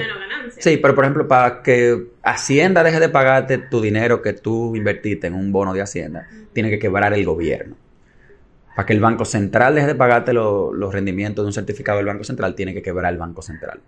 sí, 0.60 0.77
pero 0.77 0.95
por 0.95 1.03
ejemplo 1.03 1.27
para 1.27 1.62
que 1.62 2.08
Hacienda 2.23 2.84
deje 2.84 2.99
de 2.99 3.10
pagarte 3.10 3.58
tu 3.58 3.82
dinero 3.82 4.21
que 4.21 4.34
tú 4.34 4.75
invertiste 4.75 5.27
en 5.27 5.34
un 5.34 5.51
bono 5.51 5.73
de 5.73 5.82
Hacienda, 5.82 6.27
tiene 6.53 6.69
que 6.69 6.80
quebrar 6.80 7.13
el 7.13 7.25
gobierno. 7.25 7.75
Para 8.75 8.86
que 8.86 8.93
el 8.93 8.99
Banco 8.99 9.25
Central 9.25 9.73
deje 9.73 9.88
de 9.88 9.95
pagarte 9.95 10.34
los 10.34 10.93
rendimientos 10.93 11.43
de 11.43 11.47
un 11.47 11.53
certificado 11.53 11.97
del 11.97 12.06
Banco 12.06 12.23
Central, 12.23 12.53
tiene 12.53 12.73
que 12.73 12.84
quebrar 12.84 13.12
el 13.12 13.17
Banco 13.17 13.41
Central. 13.41 13.80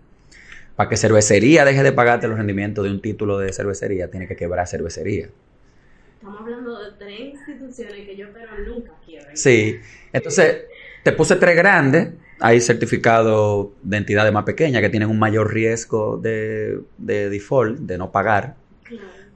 Para 0.75 0.89
que 0.89 0.97
cervecería 0.97 1.65
deje 1.65 1.83
de 1.83 1.91
pagarte 1.91 2.27
los 2.27 2.37
rendimientos 2.37 2.85
de 2.85 2.91
un 2.91 3.01
título 3.01 3.37
de 3.37 3.53
cervecería, 3.53 4.09
tiene 4.09 4.27
que 4.27 4.35
quebrar 4.35 4.67
cervecería. 4.67 5.29
Estamos 6.15 6.41
hablando 6.41 6.79
de 6.79 6.91
tres 6.97 7.35
instituciones 7.35 8.05
que 8.05 8.15
yo 8.15 8.27
pero 8.33 8.47
nunca 8.67 8.91
quiero. 9.05 9.25
Sí. 9.35 9.79
Entonces, 10.11 10.63
te 11.03 11.11
puse 11.11 11.35
tres 11.35 11.55
grandes. 11.55 12.09
Hay 12.41 12.61
certificados 12.61 13.69
de 13.83 13.97
entidades 13.97 14.31
más 14.31 14.45
pequeñas 14.45 14.81
que 14.81 14.89
tienen 14.89 15.09
un 15.09 15.19
mayor 15.19 15.53
riesgo 15.53 16.17
de, 16.17 16.79
default, 16.97 17.79
de 17.79 17.97
no 17.97 18.11
pagar, 18.11 18.55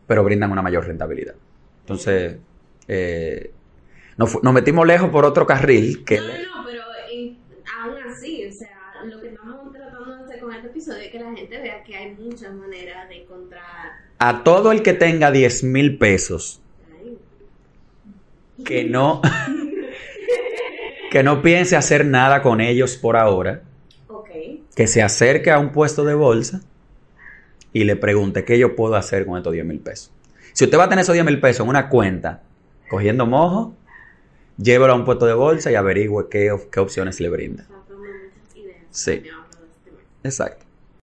pero 0.07 0.23
brindan 0.23 0.51
una 0.51 0.61
mayor 0.61 0.87
rentabilidad. 0.87 1.35
Entonces, 1.81 2.37
eh, 2.87 3.51
nos, 4.17 4.53
metimos 4.53 4.87
lejos 4.87 5.09
por 5.09 5.25
otro 5.25 5.45
carril. 5.45 6.05
Que 6.05 6.17
no, 6.17 6.27
no, 6.27 6.33
no, 6.33 6.65
pero 6.65 6.83
eh, 7.11 7.35
aún 7.81 7.97
así, 8.09 8.45
o 8.45 8.51
sea, 8.51 8.69
lo 9.05 9.19
que 9.19 9.27
estamos 9.27 9.73
tratando 9.73 10.15
de 10.15 10.23
hacer 10.23 10.39
con 10.39 10.53
este 10.53 10.67
episodio 10.67 10.99
es 11.03 11.11
que 11.11 11.19
la 11.19 11.33
gente 11.33 11.57
vea 11.57 11.83
que 11.83 11.95
hay 11.95 12.15
muchas 12.15 12.53
maneras 12.53 13.09
de 13.09 13.23
encontrar. 13.23 13.63
A 14.19 14.43
todo 14.43 14.71
el 14.71 14.81
que 14.81 14.93
tenga 14.93 15.31
10 15.31 15.63
mil 15.65 15.97
pesos, 15.97 16.61
que 18.63 18.85
no, 18.85 19.21
que 21.13 21.21
no 21.21 21.43
piense 21.43 21.75
hacer 21.75 22.07
nada 22.07 22.41
con 22.41 22.59
ellos 22.59 22.97
por 22.97 23.17
ahora, 23.17 23.61
que 24.75 24.87
se 24.87 25.03
acerque 25.03 25.51
a 25.51 25.59
un 25.59 25.71
puesto 25.71 26.05
de 26.05 26.15
bolsa 26.15 26.61
y 27.71 27.83
le 27.83 27.95
pregunte 27.95 28.43
qué 28.45 28.57
yo 28.57 28.75
puedo 28.75 28.95
hacer 28.95 29.27
con 29.27 29.37
estos 29.37 29.53
10 29.53 29.63
mil 29.63 29.79
pesos. 29.79 30.11
Si 30.53 30.63
usted 30.63 30.75
va 30.75 30.85
a 30.85 30.89
tener 30.89 31.03
esos 31.03 31.13
10 31.13 31.23
mil 31.23 31.39
pesos 31.39 31.65
en 31.65 31.69
una 31.69 31.87
cuenta, 31.87 32.41
cogiendo 32.89 33.27
mojo, 33.27 33.75
llévalo 34.57 34.93
a 34.93 34.95
un 34.95 35.05
puesto 35.05 35.27
de 35.27 35.35
bolsa 35.35 35.71
y 35.71 35.75
averigüe 35.75 36.29
qué, 36.31 36.51
qué 36.71 36.79
opciones 36.79 37.19
le 37.19 37.29
brinda. 37.29 37.67
Sí. 38.89 39.21
Exacto. 40.23 40.65